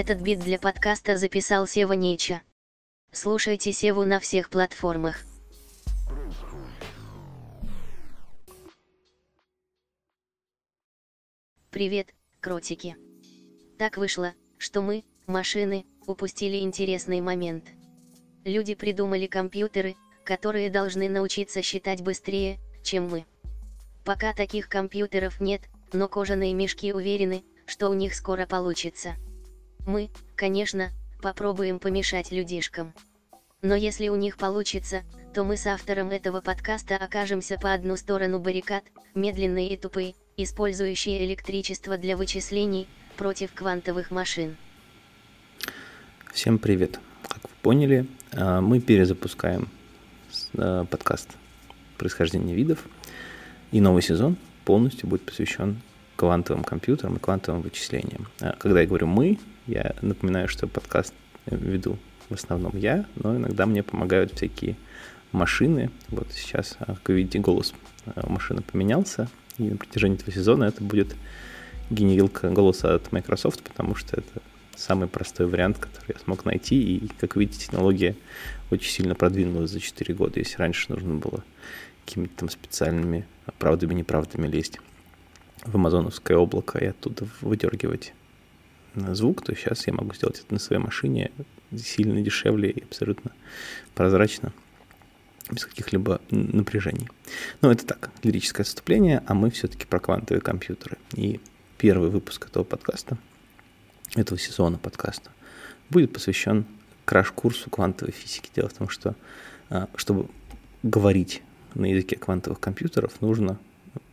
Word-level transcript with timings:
Этот 0.00 0.20
бит 0.20 0.38
для 0.38 0.60
подкаста 0.60 1.16
записал 1.16 1.66
Сева 1.66 1.94
Неча. 1.94 2.42
Слушайте 3.10 3.72
Севу 3.72 4.04
на 4.04 4.20
всех 4.20 4.48
платформах. 4.48 5.24
Привет, 11.72 12.14
кротики. 12.38 12.96
Так 13.76 13.96
вышло, 13.96 14.34
что 14.56 14.82
мы, 14.82 15.02
машины, 15.26 15.84
упустили 16.06 16.58
интересный 16.58 17.20
момент. 17.20 17.64
Люди 18.44 18.76
придумали 18.76 19.26
компьютеры, 19.26 19.96
которые 20.22 20.70
должны 20.70 21.08
научиться 21.08 21.60
считать 21.60 22.02
быстрее, 22.02 22.60
чем 22.84 23.08
мы. 23.08 23.26
Пока 24.04 24.32
таких 24.32 24.68
компьютеров 24.68 25.40
нет, 25.40 25.62
но 25.92 26.06
кожаные 26.06 26.54
мешки 26.54 26.92
уверены, 26.92 27.42
что 27.66 27.88
у 27.88 27.94
них 27.94 28.14
скоро 28.14 28.46
получится. 28.46 29.16
Мы, 29.88 30.10
конечно, 30.36 30.90
попробуем 31.22 31.78
помешать 31.78 32.30
людишкам. 32.30 32.92
Но 33.62 33.74
если 33.74 34.08
у 34.08 34.16
них 34.16 34.36
получится, 34.36 35.00
то 35.32 35.44
мы 35.44 35.56
с 35.56 35.66
автором 35.66 36.10
этого 36.10 36.42
подкаста 36.42 36.96
окажемся 36.96 37.58
по 37.58 37.72
одну 37.72 37.96
сторону 37.96 38.38
баррикад, 38.38 38.84
медленные 39.14 39.70
и 39.70 39.78
тупые, 39.78 40.14
использующие 40.36 41.24
электричество 41.24 41.96
для 41.96 42.18
вычислений, 42.18 42.86
против 43.16 43.54
квантовых 43.54 44.10
машин. 44.10 44.58
Всем 46.34 46.58
привет! 46.58 47.00
Как 47.26 47.44
вы 47.44 47.56
поняли, 47.62 48.06
а, 48.34 48.60
мы 48.60 48.80
перезапускаем 48.80 49.70
а, 50.58 50.84
подкаст 50.84 51.30
«Происхождение 51.96 52.54
видов», 52.54 52.86
и 53.72 53.80
новый 53.80 54.02
сезон 54.02 54.36
полностью 54.66 55.08
будет 55.08 55.22
посвящен 55.22 55.80
квантовым 56.16 56.62
компьютерам 56.62 57.16
и 57.16 57.20
квантовым 57.20 57.62
вычислениям. 57.62 58.28
А, 58.42 58.52
когда 58.58 58.82
я 58.82 58.86
говорю 58.86 59.06
«мы», 59.06 59.38
я 59.68 59.94
напоминаю, 60.00 60.48
что 60.48 60.66
подкаст 60.66 61.14
веду 61.46 61.98
в 62.28 62.34
основном 62.34 62.76
я, 62.76 63.06
но 63.16 63.36
иногда 63.36 63.66
мне 63.66 63.82
помогают 63.82 64.32
всякие 64.32 64.76
машины. 65.32 65.90
Вот 66.08 66.28
сейчас, 66.32 66.76
а, 66.80 66.94
как 66.94 67.08
вы 67.08 67.16
видите, 67.16 67.38
голос 67.38 67.74
а, 68.06 68.26
машины 68.28 68.62
поменялся, 68.62 69.28
и 69.58 69.64
на 69.64 69.76
протяжении 69.76 70.16
этого 70.16 70.32
сезона 70.32 70.64
это 70.64 70.82
будет 70.82 71.14
генерилка 71.90 72.50
голоса 72.50 72.94
от 72.94 73.12
Microsoft, 73.12 73.62
потому 73.62 73.94
что 73.94 74.16
это 74.16 74.42
самый 74.74 75.06
простой 75.06 75.46
вариант, 75.46 75.78
который 75.78 76.14
я 76.14 76.18
смог 76.24 76.44
найти. 76.44 76.96
И, 76.96 77.08
как 77.18 77.36
видите, 77.36 77.60
технология 77.60 78.16
очень 78.70 78.90
сильно 78.90 79.14
продвинулась 79.14 79.70
за 79.70 79.80
4 79.80 80.14
года. 80.14 80.38
Если 80.38 80.56
раньше 80.56 80.92
нужно 80.92 81.14
было 81.14 81.44
какими-то 82.06 82.36
там 82.36 82.48
специальными 82.48 83.26
правдами-неправдами 83.58 84.46
лезть 84.46 84.78
в 85.64 85.74
амазоновское 85.74 86.38
облако 86.38 86.78
и 86.78 86.86
оттуда 86.86 87.26
выдергивать 87.42 88.14
звук, 89.14 89.44
то 89.44 89.54
сейчас 89.54 89.86
я 89.86 89.92
могу 89.92 90.14
сделать 90.14 90.40
это 90.40 90.52
на 90.54 90.60
своей 90.60 90.82
машине 90.82 91.30
сильно 91.76 92.20
дешевле 92.20 92.70
и 92.70 92.82
абсолютно 92.82 93.32
прозрачно, 93.94 94.52
без 95.50 95.64
каких-либо 95.64 96.20
напряжений. 96.30 97.08
Но 97.60 97.72
это 97.72 97.86
так, 97.86 98.10
лирическое 98.22 98.64
отступление, 98.64 99.22
а 99.26 99.34
мы 99.34 99.50
все-таки 99.50 99.86
про 99.86 100.00
квантовые 100.00 100.40
компьютеры. 100.40 100.98
И 101.14 101.40
первый 101.78 102.10
выпуск 102.10 102.46
этого 102.46 102.64
подкаста, 102.64 103.18
этого 104.14 104.38
сезона 104.38 104.78
подкаста, 104.78 105.30
будет 105.90 106.12
посвящен 106.12 106.66
краш-курсу 107.04 107.70
квантовой 107.70 108.12
физики. 108.12 108.50
Дело 108.54 108.68
в 108.68 108.74
том, 108.74 108.88
что 108.88 109.14
а, 109.70 109.88
чтобы 109.96 110.28
говорить 110.82 111.42
на 111.74 111.86
языке 111.86 112.16
квантовых 112.16 112.60
компьютеров, 112.60 113.20
нужно 113.20 113.58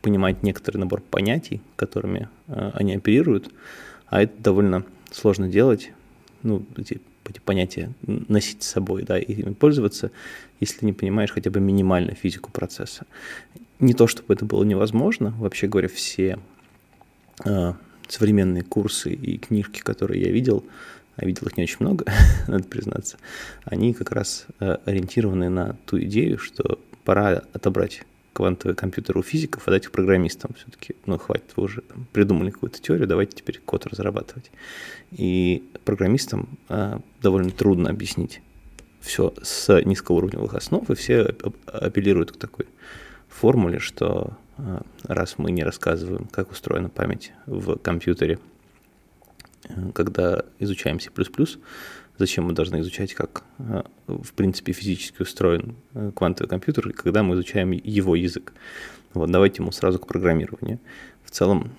понимать 0.02 0.44
некоторый 0.44 0.78
набор 0.78 1.02
понятий, 1.02 1.62
которыми 1.76 2.30
а, 2.48 2.72
они 2.76 2.96
оперируют, 2.96 3.52
а 4.08 4.22
это 4.22 4.34
довольно 4.42 4.86
сложно 5.12 5.48
делать, 5.48 5.92
ну, 6.44 6.66
эти, 6.78 7.02
эти 7.26 7.40
понятия 7.40 7.92
носить 8.06 8.64
с 8.64 8.68
собой, 8.68 9.04
да, 9.04 9.18
и 9.18 9.34
ими 9.34 9.54
пользоваться, 9.54 10.12
если 10.60 10.86
не 10.86 10.94
понимаешь 10.94 11.32
хотя 11.32 11.50
бы 11.50 11.60
минимально 11.60 12.14
физику 12.14 12.52
процесса. 12.52 13.06
Не 13.80 13.94
то, 13.94 14.08
чтобы 14.08 14.34
это 14.34 14.46
было 14.46 14.64
невозможно, 14.64 15.34
вообще 15.38 15.68
говоря, 15.68 15.88
все 15.88 16.40
э, 17.44 17.74
современные 18.08 18.64
курсы 18.64 19.14
и 19.14 19.38
книжки, 19.38 19.82
которые 19.82 20.22
я 20.22 20.32
видел, 20.32 20.64
а 21.18 21.26
видел 21.26 21.48
их 21.48 21.58
не 21.58 21.64
очень 21.64 21.78
много, 21.80 22.06
надо 22.48 22.64
признаться, 22.66 23.18
они 23.64 23.94
как 23.94 24.12
раз 24.12 24.46
э, 24.60 24.78
ориентированы 24.86 25.50
на 25.50 25.76
ту 25.86 26.00
идею, 26.00 26.38
что 26.38 26.80
пора 27.04 27.44
отобрать 27.54 28.04
квантовые 28.36 28.76
компьютеры 28.76 29.22
у 29.22 29.24
физиков, 29.24 29.66
а 29.66 29.72
дать 29.72 29.86
их 29.86 29.92
программистам 29.92 30.52
все-таки. 30.58 30.96
Ну, 31.06 31.18
хватит, 31.18 31.54
вы 31.56 31.64
уже 31.64 31.84
придумали 32.12 32.50
какую-то 32.50 32.82
теорию, 32.82 33.08
давайте 33.08 33.38
теперь 33.38 33.62
код 33.64 33.86
разрабатывать. 33.88 34.52
И 35.12 35.64
программистам 35.86 36.60
а, 36.68 37.00
довольно 37.22 37.52
трудно 37.52 37.90
объяснить 37.90 38.42
все 39.00 39.34
с 39.42 39.82
низкоуровневых 39.82 40.54
основ, 40.54 40.90
и 40.90 40.96
все 40.96 41.34
апеллируют 41.66 42.34
к 42.34 42.38
такой 42.38 42.66
формуле, 43.30 43.80
что 43.80 44.38
а, 44.58 44.82
раз 45.04 45.36
мы 45.38 45.52
не 45.52 45.64
рассказываем, 45.64 46.26
как 46.26 46.52
устроена 46.52 46.90
память 46.90 47.32
в 47.46 47.78
компьютере, 47.78 48.40
э, 49.70 49.92
когда 49.94 50.44
изучаем 50.60 51.00
C++, 51.00 51.10
зачем 52.18 52.46
мы 52.46 52.54
должны 52.54 52.80
изучать, 52.80 53.14
как, 53.14 53.44
э, 53.60 53.84
в 54.08 54.34
принципе, 54.34 54.72
физически 54.72 55.22
устроен 55.22 55.76
э, 55.94 56.12
квантовый 56.16 56.50
компьютер, 56.50 56.92
когда 56.94 57.24
мы 57.24 57.36
изучаем 57.36 57.72
его 57.72 58.16
язык. 58.16 58.54
Вот, 59.14 59.30
давайте 59.32 59.62
ему 59.62 59.72
сразу 59.72 60.00
к 60.00 60.08
программированию. 60.08 60.80
В 61.24 61.32
целом, 61.32 61.72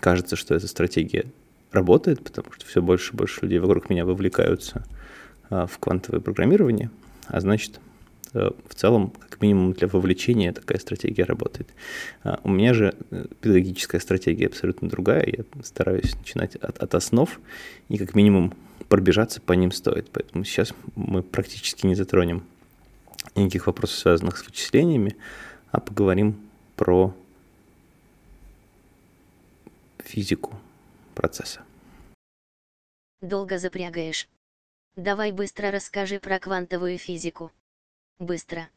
кажется, 0.00 0.36
что 0.36 0.54
эта 0.54 0.66
стратегия 0.68 1.26
работает, 1.72 2.22
потому 2.22 2.52
что 2.52 2.66
все 2.66 2.82
больше 2.82 3.12
и 3.12 3.16
больше 3.16 3.40
людей 3.42 3.58
вокруг 3.58 3.90
меня 3.90 4.04
вовлекаются 4.04 4.86
э, 5.50 5.66
в 5.70 5.78
квантовое 5.78 6.20
программирование, 6.20 6.90
а 7.26 7.40
значит, 7.40 7.80
в 8.32 8.74
целом, 8.74 9.12
как 9.28 9.40
минимум 9.40 9.74
для 9.74 9.86
вовлечения 9.86 10.52
такая 10.52 10.80
стратегия 10.80 11.22
работает. 11.22 11.68
У 12.42 12.50
меня 12.50 12.74
же 12.74 12.92
педагогическая 13.40 14.00
стратегия 14.00 14.48
абсолютно 14.48 14.88
другая. 14.88 15.24
Я 15.24 15.44
стараюсь 15.62 16.16
начинать 16.16 16.56
от, 16.56 16.78
от 16.78 16.96
основ 16.96 17.30
и 17.88 17.96
как 17.96 18.16
минимум 18.16 18.52
пробежаться 18.94 19.40
по 19.40 19.54
ним 19.54 19.72
стоит. 19.72 20.08
Поэтому 20.12 20.44
сейчас 20.44 20.72
мы 20.94 21.24
практически 21.24 21.84
не 21.84 21.96
затронем 21.96 22.46
никаких 23.34 23.66
вопросов, 23.66 23.98
связанных 23.98 24.38
с 24.38 24.46
вычислениями, 24.46 25.16
а 25.72 25.80
поговорим 25.80 26.48
про 26.76 27.12
физику 29.98 30.54
процесса. 31.16 31.62
Долго 33.20 33.58
запрягаешь. 33.58 34.28
Давай 34.94 35.32
быстро 35.32 35.72
расскажи 35.72 36.20
про 36.20 36.38
квантовую 36.38 36.96
физику. 36.96 37.50
Быстро. 38.20 38.68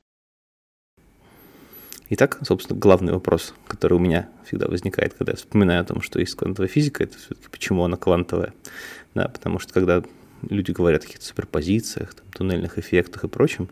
Итак, 2.10 2.40
собственно, 2.44 2.80
главный 2.80 3.12
вопрос, 3.12 3.54
который 3.68 3.96
у 3.96 4.00
меня 4.00 4.30
всегда 4.46 4.68
возникает, 4.68 5.14
когда 5.14 5.34
я 5.34 5.36
вспоминаю 5.36 5.82
о 5.82 5.86
том, 5.86 6.02
что 6.02 6.20
есть 6.20 6.36
квантовая 6.36 6.70
физика, 6.70 7.04
это 7.04 7.18
все-таки 7.18 7.50
почему 7.52 7.84
она 7.84 7.98
квантовая. 7.98 8.54
Да, 9.14 9.28
потому 9.28 9.60
что 9.60 9.74
когда 9.74 10.04
люди 10.50 10.72
говорят 10.72 11.04
о 11.04 11.06
каких-то 11.06 11.26
суперпозициях, 11.26 12.14
там, 12.14 12.26
туннельных 12.32 12.78
эффектах 12.78 13.26
и 13.26 13.28
прочем, 13.28 13.70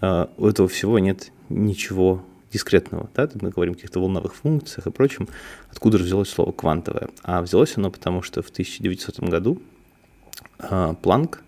э, 0.00 0.26
у 0.36 0.46
этого 0.46 0.68
всего 0.68 0.98
нет 1.00 1.32
ничего 1.48 2.24
дискретного. 2.52 3.10
Да? 3.14 3.28
Мы 3.40 3.50
говорим 3.50 3.72
о 3.72 3.74
каких-то 3.74 4.00
волновых 4.00 4.34
функциях 4.34 4.86
и 4.86 4.90
прочем. 4.90 5.28
Откуда 5.70 5.98
же 5.98 6.04
взялось 6.04 6.28
слово 6.28 6.52
«квантовое»? 6.52 7.08
А 7.22 7.42
взялось 7.42 7.76
оно 7.76 7.90
потому, 7.90 8.22
что 8.22 8.42
в 8.42 8.50
1900 8.50 9.20
году 9.20 9.60
э, 10.58 10.94
Планк 11.02 11.42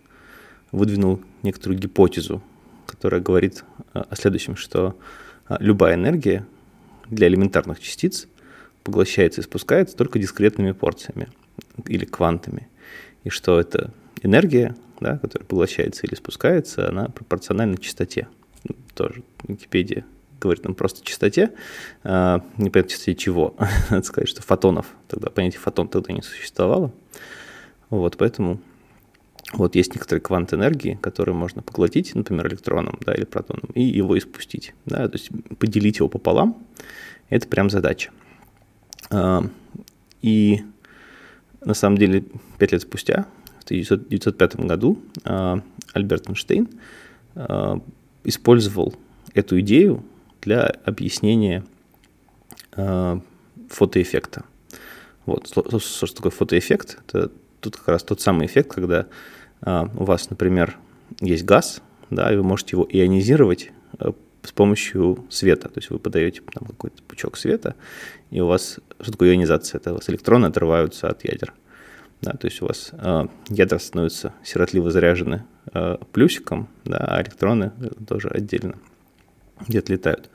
выдвинул 0.73 1.21
некоторую 1.43 1.79
гипотезу, 1.79 2.43
которая 2.87 3.21
говорит 3.21 3.65
э, 3.93 4.03
о 4.09 4.17
следующем, 4.17 4.57
что 4.57 4.97
любая 5.49 5.95
энергия 5.95 6.47
для 7.09 7.29
элементарных 7.29 7.81
частиц 7.81 8.29
поглощается 8.83 9.41
и 9.41 9.45
спускается 9.45 9.97
только 9.97 10.19
дискретными 10.19 10.73
порциями 10.73 11.29
или 11.87 12.05
квантами. 12.05 12.69
И 13.25 13.31
что 13.31 13.59
эта 13.59 13.93
энергия, 14.23 14.77
да, 15.01 15.19
которая 15.19 15.47
поглощается 15.47 16.07
или 16.07 16.15
спускается, 16.15 16.89
она 16.89 17.09
пропорциональна 17.09 17.79
частоте. 17.79 18.29
Ну, 18.65 18.77
тоже 18.95 19.23
Википедия 19.47 20.05
говорит 20.41 20.65
нам 20.65 20.75
просто 20.75 21.05
частоте, 21.05 21.53
э, 22.03 22.41
непонятно 22.59 22.91
частоте 22.91 23.15
чего. 23.15 23.57
Надо 23.91 24.05
сказать, 24.05 24.29
что 24.29 24.43
фотонов, 24.43 24.87
тогда 25.09 25.31
понятие 25.31 25.61
фотон 25.61 25.89
тогда 25.89 26.13
не 26.13 26.23
существовало. 26.23 26.93
Вот, 27.89 28.17
поэтому 28.19 28.61
вот 29.59 29.75
есть 29.75 29.95
некоторые 29.95 30.21
квант 30.21 30.53
энергии, 30.53 30.99
которые 31.01 31.35
можно 31.35 31.63
поглотить, 31.63 32.15
например, 32.15 32.49
электроном 32.49 32.99
да, 33.05 33.15
или 33.15 33.25
протоном, 33.25 33.71
и 33.75 33.83
его 33.83 34.17
испустить. 34.19 34.75
Да, 34.87 35.09
то 35.09 35.15
есть 35.15 35.31
поделить 35.59 35.99
его 35.99 36.09
пополам– 36.09 36.67
это 37.29 37.49
прям 37.49 37.71
задача. 37.71 38.11
А, 39.11 39.45
и 40.23 40.63
на 41.65 41.75
самом 41.75 41.99
деле 41.99 42.25
пять 42.59 42.73
лет 42.73 42.83
спустя, 42.83 43.27
в 43.61 43.65
1905 43.65 44.57
году, 44.57 45.03
а, 45.25 45.61
Альберт 45.93 46.29
Эйнштейн 46.29 46.69
а, 47.35 47.81
использовал 48.25 48.95
эту 49.35 49.59
идею 49.61 50.05
для 50.43 50.67
объяснения 50.85 51.65
фотоэффекта. 53.69 54.45
Вот, 55.27 55.49
что 55.49 56.07
такое 56.15 56.31
фотоэффект? 56.33 56.99
Это 57.07 57.31
тут 57.61 57.77
как 57.77 57.89
раз 57.89 58.03
тот 58.03 58.21
самый 58.21 58.47
эффект, 58.47 58.73
когда 58.73 59.07
у 59.65 60.05
вас, 60.05 60.31
например, 60.31 60.77
есть 61.21 61.45
газ, 61.45 61.83
да, 62.11 62.33
и 62.33 62.37
вы 62.37 62.43
можете 62.43 62.77
его 62.77 62.87
ионизировать 62.91 63.71
э, 63.99 64.13
с 64.43 64.53
помощью 64.53 65.25
света. 65.31 65.69
То 65.69 65.79
есть 65.79 65.91
вы 65.91 65.99
подаете 65.99 66.43
там 66.53 66.67
какой-то 66.67 67.03
пучок 67.03 67.37
света, 67.37 67.75
и 68.31 68.41
у 68.41 68.47
вас, 68.47 68.79
что 69.01 69.13
такое 69.13 69.33
ионизация? 69.33 69.79
Это 69.79 69.93
у 69.93 69.95
вас 69.95 70.09
электроны 70.11 70.47
отрываются 70.47 71.09
от 71.09 71.25
ядер. 71.25 71.53
Да, 72.21 72.33
то 72.33 72.47
есть 72.47 72.63
у 72.63 72.67
вас 72.67 72.91
э, 72.93 73.27
ядра 73.49 73.79
становятся 73.79 74.33
сиротливо 74.43 74.91
заряжены 74.91 75.45
э, 75.73 75.99
плюсиком, 76.13 76.69
да, 76.85 76.99
а 76.99 77.23
электроны 77.23 77.73
тоже 78.07 78.29
отдельно 78.29 78.77
где-то 79.67 79.93
летают. 79.93 80.31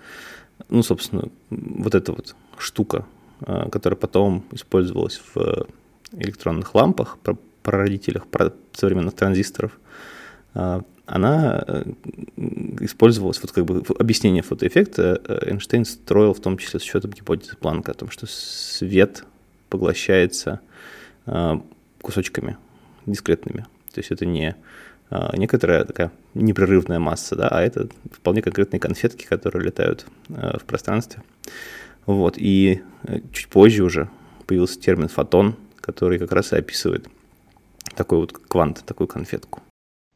Ну, 0.70 0.84
собственно, 0.84 1.30
вот 1.50 1.96
эта 1.96 2.12
вот 2.12 2.36
штука, 2.58 3.06
э, 3.42 3.70
которая 3.72 3.98
потом 3.98 4.46
использовалась 4.52 5.22
в 5.34 5.66
электронных 6.12 6.75
лампах, 6.75 7.18
прародителях 7.69 8.25
современных 8.74 9.13
транзисторов, 9.13 9.80
э, 10.56 10.81
она 11.10 11.63
э, 11.68 11.83
использовалась, 12.81 13.42
вот 13.42 13.51
как 13.51 13.66
бы 13.66 13.83
объяснение 13.98 14.44
фотоэффекта 14.44 15.21
э, 15.27 15.50
Эйнштейн 15.50 15.86
строил 15.86 16.33
в 16.33 16.39
том 16.39 16.57
числе 16.57 16.80
с 16.80 16.83
учетом 16.83 17.12
гипотезы 17.12 17.56
Планка 17.57 17.92
о 17.92 17.95
том, 17.95 18.12
что 18.12 18.27
свет 18.27 19.24
поглощается 19.69 20.60
э, 21.25 21.60
кусочками 22.01 22.57
дискретными. 23.06 23.66
То 23.94 24.00
есть 24.00 24.12
это 24.12 24.25
не 24.25 24.56
некоторая 25.33 25.86
такая 25.86 26.12
непрерывная 26.36 27.00
масса, 27.00 27.36
да, 27.36 27.48
а 27.48 27.63
это 27.63 27.89
вполне 28.12 28.44
конкретные 28.44 28.80
конфетки, 28.80 29.25
которые 29.25 29.65
летают 29.65 30.06
в 30.27 30.62
пространстве. 30.68 31.24
Вот, 32.06 32.36
и 32.38 32.83
чуть 33.33 33.48
позже 33.48 33.83
уже 33.83 34.07
появился 34.45 34.80
термин 34.80 35.07
фотон, 35.07 35.56
который 35.81 36.19
как 36.19 36.31
раз 36.31 36.54
и 36.54 36.57
описывает 36.57 37.07
такой 38.00 38.19
вот 38.19 38.31
квант, 38.31 38.86
такую 38.86 39.10
конфетку. 39.10 39.62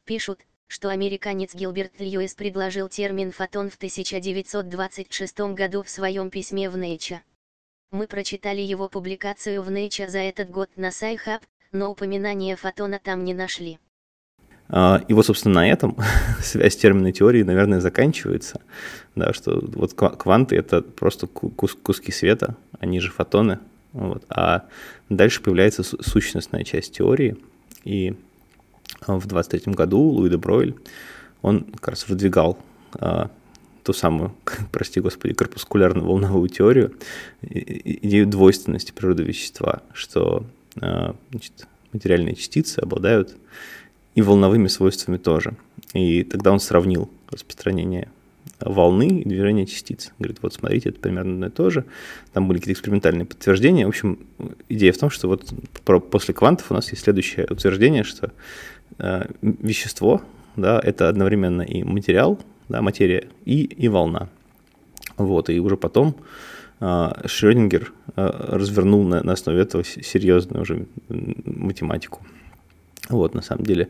Пишут, 0.06 0.40
что 0.68 0.88
американец 0.88 1.54
Гилберт 1.54 2.00
Льюис 2.00 2.34
предложил 2.34 2.88
термин 2.88 3.34
«фотон» 3.34 3.70
в 3.70 3.76
1926 3.76 5.40
году 5.54 5.84
в 5.84 5.90
своем 5.90 6.30
письме 6.30 6.70
в 6.70 6.78
Nature. 6.78 7.20
Мы 7.92 8.08
прочитали 8.08 8.62
его 8.62 8.88
публикацию 8.88 9.62
в 9.62 9.70
Nature 9.70 10.08
за 10.08 10.20
этот 10.20 10.50
год 10.50 10.70
на 10.78 10.92
SciHub, 10.92 11.42
но 11.74 11.92
упоминания 11.92 12.56
фотона 12.56 13.02
там 13.04 13.26
не 13.26 13.34
нашли. 13.34 13.80
А, 14.70 15.04
и 15.10 15.14
вот, 15.14 15.26
собственно, 15.26 15.56
на 15.56 15.70
этом 15.70 15.98
связь 16.42 16.78
терминной 16.78 17.12
теории, 17.12 17.44
наверное, 17.44 17.82
заканчивается. 17.82 18.62
Да, 19.16 19.34
что 19.34 19.60
вот 19.62 19.94
кванты— 19.94 20.56
это 20.58 20.82
просто 20.82 21.28
кус 21.28 21.74
куски 21.74 22.14
света, 22.14 22.56
они 22.80 23.02
же 23.02 23.12
фотоны. 23.12 23.60
Вот. 23.92 24.24
А 24.30 24.68
дальше 25.10 25.42
появляется 25.42 25.84
сущностная 25.84 26.64
часть 26.64 26.98
теории, 26.98 27.38
и 27.84 28.16
в 29.08 29.26
23 29.26 29.74
году 29.74 30.00
Луи 30.00 30.30
де 30.30 30.38
Бройль, 30.38 30.76
он 31.42 31.64
как 31.64 31.90
раз 31.90 32.08
выдвигал 32.08 32.58
а, 32.94 33.30
ту 33.84 33.94
самую, 33.94 34.34
прости 34.72 35.00
господи, 35.00 35.34
корпускулярную 35.34 36.06
волновую 36.06 36.50
теорию, 36.50 36.94
идею 37.42 38.28
двойственности 38.28 38.92
природы 38.92 39.24
вещества, 39.24 39.82
что 39.94 40.46
а, 40.80 41.16
значит, 41.32 41.68
материальные 41.92 42.36
частицы 42.36 42.80
обладают 42.80 43.36
и 44.16 44.22
волновыми 44.22 44.68
свойствами 44.68 45.18
тоже. 45.18 45.56
И 45.94 46.24
тогда 46.24 46.52
он 46.52 46.60
сравнил 46.60 47.10
распространение 47.30 48.10
волны 48.66 49.22
и 49.22 49.28
движение 49.28 49.66
частиц. 49.66 50.12
Говорит, 50.20 50.40
вот 50.42 50.54
смотрите, 50.54 50.90
это 50.90 51.00
примерно 51.00 51.34
одно 51.34 51.48
и 51.48 51.50
то 51.50 51.70
же. 51.70 51.86
Там 52.34 52.48
были 52.48 52.60
какие-то 52.60 52.78
экспериментальные 52.78 53.26
подтверждения. 53.26 53.86
В 53.86 53.90
общем, 53.90 54.20
идея 54.70 54.92
в 54.92 54.98
том, 54.98 55.10
что 55.10 55.28
вот 55.28 55.54
после 56.10 56.34
квантов 56.34 56.72
у 56.72 56.74
нас 56.74 56.92
есть 56.92 57.04
следующее 57.04 57.48
утверждение, 57.50 58.04
что 58.04 58.32
Э, 59.00 59.26
вещество, 59.42 60.22
да, 60.56 60.80
это 60.84 61.10
одновременно 61.10 61.62
и 61.62 61.84
материал, 61.84 62.40
да, 62.70 62.82
материя, 62.82 63.28
и, 63.46 63.64
и 63.64 63.88
волна. 63.88 64.30
Вот, 65.18 65.50
и 65.50 65.60
уже 65.60 65.78
потом 65.78 66.16
э, 66.80 67.12
Шрёдингер 67.26 67.92
э, 68.16 68.30
развернул 68.50 69.04
на, 69.04 69.24
на 69.24 69.34
основе 69.34 69.62
этого 69.62 69.84
серьезную 69.84 70.62
уже 70.62 70.86
математику. 71.10 72.22
Вот, 73.10 73.34
на 73.34 73.42
самом 73.42 73.66
деле, 73.66 73.90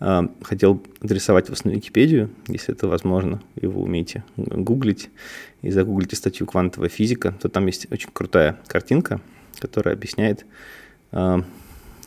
э, 0.00 0.22
хотел 0.42 0.82
адресовать 1.00 1.48
вас 1.48 1.64
на 1.64 1.70
Википедию, 1.70 2.30
если 2.48 2.74
это 2.74 2.88
возможно, 2.88 3.40
и 3.54 3.66
вы 3.66 3.82
умеете 3.82 4.24
гуглить, 4.36 5.10
и 5.62 5.70
загуглите 5.70 6.16
статью 6.16 6.46
«Квантовая 6.46 6.88
физика», 6.88 7.32
то 7.40 7.48
там 7.48 7.66
есть 7.66 7.86
очень 7.92 8.10
крутая 8.12 8.58
картинка, 8.66 9.20
которая 9.60 9.94
объясняет, 9.94 10.44
э, 11.12 11.42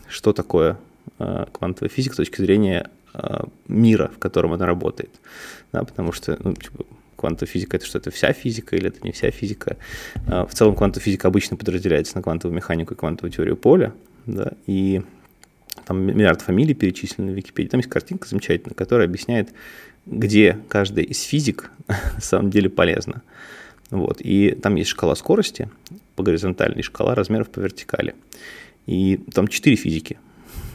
что 0.08 0.34
такое 0.34 0.78
Э, 1.20 1.46
квантовой 1.52 1.90
физики 1.90 2.14
с 2.14 2.18
точки 2.18 2.42
зрения 2.42 2.90
мира, 3.68 4.10
в 4.16 4.20
котором 4.20 4.54
она 4.54 4.66
работает. 4.66 5.10
Да, 5.74 5.84
потому 5.84 6.14
что 6.14 6.38
ну, 6.42 6.54
типа, 6.54 6.86
квантовая 7.18 7.52
физика 7.52 7.76
это 7.76 7.86
что, 7.86 7.98
это 7.98 8.10
вся 8.10 8.32
физика 8.32 8.78
или 8.78 8.88
это 8.88 9.02
не 9.04 9.12
вся 9.12 9.30
физика. 9.32 9.76
В 10.26 10.50
целом 10.54 10.76
квантовая 10.76 11.04
физика 11.04 11.28
обычно 11.28 11.58
подразделяется 11.58 12.16
на 12.16 12.24
квантовую 12.24 12.56
механику 12.56 12.94
и 12.94 12.98
квантовую 12.98 13.34
теорию 13.34 13.58
поля, 13.58 13.94
да, 14.26 14.54
и 14.66 15.02
там 15.86 16.02
миллиард 16.02 16.42
фамилий 16.42 16.74
перечислены 16.74 17.32
в 17.32 17.36
Википедии. 17.36 17.70
Там 17.70 17.80
есть 17.80 17.90
картинка 17.90 18.28
замечательная, 18.28 18.76
которая 18.76 19.08
объясняет, 19.08 19.54
где 20.06 20.58
каждая 20.70 21.06
из 21.06 21.22
физик 21.22 21.72
на 21.88 22.22
самом 22.22 22.50
деле 22.50 22.70
полезна. 22.70 23.22
Вот. 23.90 24.22
И 24.22 24.52
там 24.52 24.76
есть 24.76 24.90
шкала 24.90 25.16
скорости 25.16 25.70
по 26.16 26.24
горизонтали 26.24 26.80
и 26.80 26.82
шкала 26.82 27.16
размеров 27.16 27.50
по 27.50 27.60
вертикали. 27.60 28.16
И 28.88 29.18
там 29.34 29.48
четыре 29.48 29.76
физики. 29.76 30.18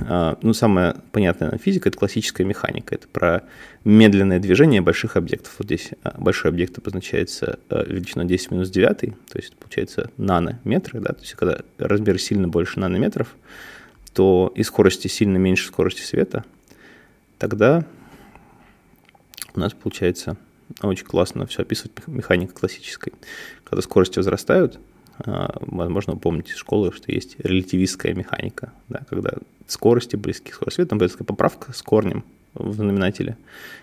А, 0.00 0.38
ну, 0.42 0.52
самая 0.52 0.96
понятная 1.12 1.58
физика– 1.58 1.88
это 1.90 1.98
классическая 1.98 2.44
механика. 2.44 2.94
Это 2.94 3.08
про 3.08 3.44
медленное 3.84 4.38
движение 4.38 4.80
больших 4.80 5.16
объектов. 5.16 5.54
Вот 5.58 5.66
здесь 5.66 5.90
а, 6.02 6.14
большой 6.18 6.50
объект 6.50 6.76
обозначается 6.78 7.58
а, 7.70 7.84
величиной 7.84 8.26
10 8.26 8.50
минус 8.50 8.70
9, 8.70 8.98
то 8.98 9.08
есть 9.34 9.56
получается 9.56 10.10
нанометры, 10.18 11.00
да, 11.00 11.14
то 11.14 11.20
есть 11.20 11.34
когда 11.34 11.60
размер 11.78 12.20
сильно 12.20 12.48
больше 12.48 12.78
нанометров, 12.78 13.34
то 14.16 14.50
и 14.54 14.62
скорости 14.62 15.08
сильно 15.08 15.36
меньше 15.36 15.66
скорости 15.68 16.00
света, 16.00 16.42
тогда 17.36 17.84
у 19.54 19.60
нас 19.60 19.74
получается 19.74 20.38
очень 20.80 21.04
классно 21.04 21.46
все 21.46 21.62
описывать 21.62 21.92
механика 22.06 22.54
классической. 22.54 23.12
Когда 23.62 23.82
скорости 23.82 24.18
возрастают, 24.18 24.80
возможно, 25.18 26.14
вы 26.14 26.18
помните 26.18 26.52
из 26.52 26.56
школы, 26.56 26.92
что 26.92 27.12
есть 27.12 27.36
релятивистская 27.40 28.14
механика, 28.14 28.72
да, 28.88 29.02
когда 29.10 29.34
скорости 29.66 30.16
близки 30.16 30.50
к 30.50 30.54
скорости 30.54 30.76
света, 30.76 30.90
там 30.90 30.98
появится 30.98 31.22
поправка 31.22 31.74
с 31.74 31.82
корнем 31.82 32.24
в 32.54 32.72
знаменателе, 32.72 33.36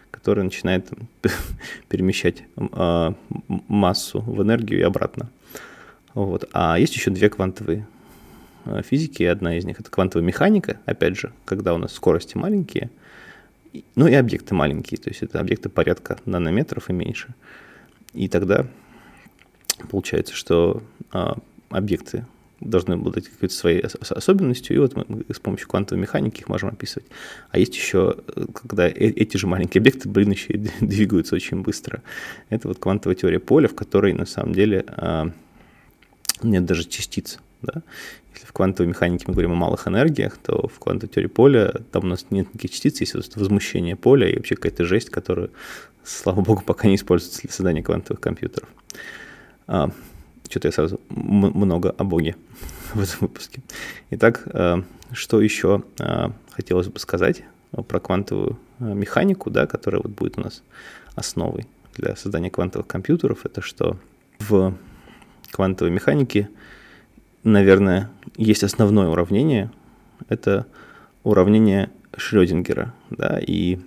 который 0.10 0.44
начинает 0.44 0.90
перемещать 1.90 2.44
э, 2.58 3.14
массу 3.68 4.22
в 4.22 4.42
энергию 4.42 4.80
и 4.80 4.84
обратно. 4.84 5.30
Вот. 6.16 6.50
А 6.54 6.80
есть 6.80 6.96
еще 6.96 7.12
две 7.12 7.30
квантовые 7.30 7.82
а, 7.82 7.93
физики, 8.84 9.24
одна 9.24 9.58
из 9.58 9.66
них 9.66 9.80
это 9.80 9.90
квантовая 9.90 10.26
механика, 10.26 10.80
опять 10.86 11.18
же, 11.18 11.34
когда 11.46 11.74
у 11.74 11.78
нас 11.78 11.94
скорости 11.94 12.38
маленькие, 12.38 12.90
ну 13.96 14.08
и 14.08 14.14
объекты 14.14 14.54
маленькие, 14.54 15.00
то 15.00 15.10
есть 15.10 15.24
это 15.24 15.40
объекты 15.40 15.70
порядка 15.70 16.20
нанометров 16.26 16.90
и 16.90 16.94
меньше. 16.94 17.34
И 18.14 18.28
тогда 18.28 18.68
получается, 19.90 20.36
что 20.36 20.84
э, 21.12 21.34
объекты 21.70 22.26
должны 22.60 22.94
обладать 22.94 23.28
какой-то 23.28 23.54
своей 23.54 23.82
особенностью, 23.82 24.76
и 24.76 24.80
вот 24.80 24.96
мы 24.96 25.26
с 25.34 25.40
помощью 25.40 25.68
квантовой 25.68 26.02
механики 26.02 26.42
их 26.42 26.50
можем 26.50 26.70
описывать. 26.70 27.08
А 27.50 27.60
есть 27.60 27.76
еще, 27.76 28.18
когда 28.54 28.88
э, 28.88 28.94
эти 28.94 29.38
же 29.38 29.48
маленькие 29.48 29.80
объекты, 29.80 30.08
блин, 30.10 30.32
еще 30.32 30.54
и 30.54 30.58
двигаются 30.80 31.36
очень 31.36 31.62
быстро. 31.62 32.02
Это 32.50 32.68
вот 32.68 32.80
квантовая 32.80 33.16
теория 33.16 33.40
поля, 33.40 33.68
в 33.68 33.76
которой 33.76 34.14
на 34.14 34.26
самом 34.26 34.54
деле 34.54 34.86
а, 34.88 35.32
нет 36.42 36.66
даже 36.66 36.88
частиц. 36.88 37.40
Да? 37.62 37.82
Если 38.34 38.46
в 38.46 38.54
квантовой 38.54 38.90
механике 38.90 39.26
мы 39.28 39.34
говорим 39.34 39.52
о 39.54 39.56
малых 39.56 39.88
энергиях, 39.88 40.38
то 40.38 40.68
в 40.68 40.80
квантовой 40.80 41.14
теории 41.14 41.28
поля 41.28 41.74
там 41.92 42.06
у 42.06 42.08
нас 42.08 42.26
нет 42.30 42.48
никаких 42.54 42.72
частиц, 42.72 43.02
есть 43.02 43.14
вот 43.14 43.36
возмущение 43.36 43.96
поля 43.96 44.30
и 44.30 44.36
вообще 44.36 44.56
какая-то 44.56 44.86
жесть, 44.86 45.10
которую, 45.10 45.52
слава 46.04 46.42
богу, 46.42 46.64
пока 46.66 46.88
не 46.88 46.96
используется 46.96 47.42
для 47.42 47.52
создания 47.52 47.84
квантовых 47.84 48.20
компьютеров. 48.20 48.68
А, 49.68 49.92
что-то 50.50 50.68
я 50.68 50.72
сразу 50.72 51.00
много 51.10 51.96
о 51.98 52.04
Боге 52.04 52.36
в 52.94 53.02
этом 53.02 53.18
выпуске. 53.22 53.62
Итак, 54.12 54.44
э, 54.46 54.84
что 55.12 55.42
еще 55.42 55.84
э, 56.00 56.30
хотелось 56.52 56.88
бы 56.88 57.00
сказать 57.00 57.44
про 57.88 58.00
квантовую 58.00 58.60
э, 58.80 58.84
механику, 58.84 59.50
да, 59.50 59.66
которая 59.66 60.02
вот 60.02 60.12
будет 60.12 60.38
у 60.38 60.42
нас 60.42 60.62
основой 61.16 61.66
для 61.96 62.16
создания 62.16 62.50
квантовых 62.50 62.88
компьютеров, 62.88 63.46
это 63.46 63.62
что 63.62 63.98
в 64.40 64.76
квантовой 65.52 65.92
механике, 65.92 66.50
наверное, 67.44 68.10
есть 68.38 68.64
основное 68.64 69.08
уравнение, 69.08 69.72
это 70.30 70.66
уравнение 71.24 71.90
Шрёдингера, 72.16 72.94
да, 73.10 73.40
и 73.40 73.80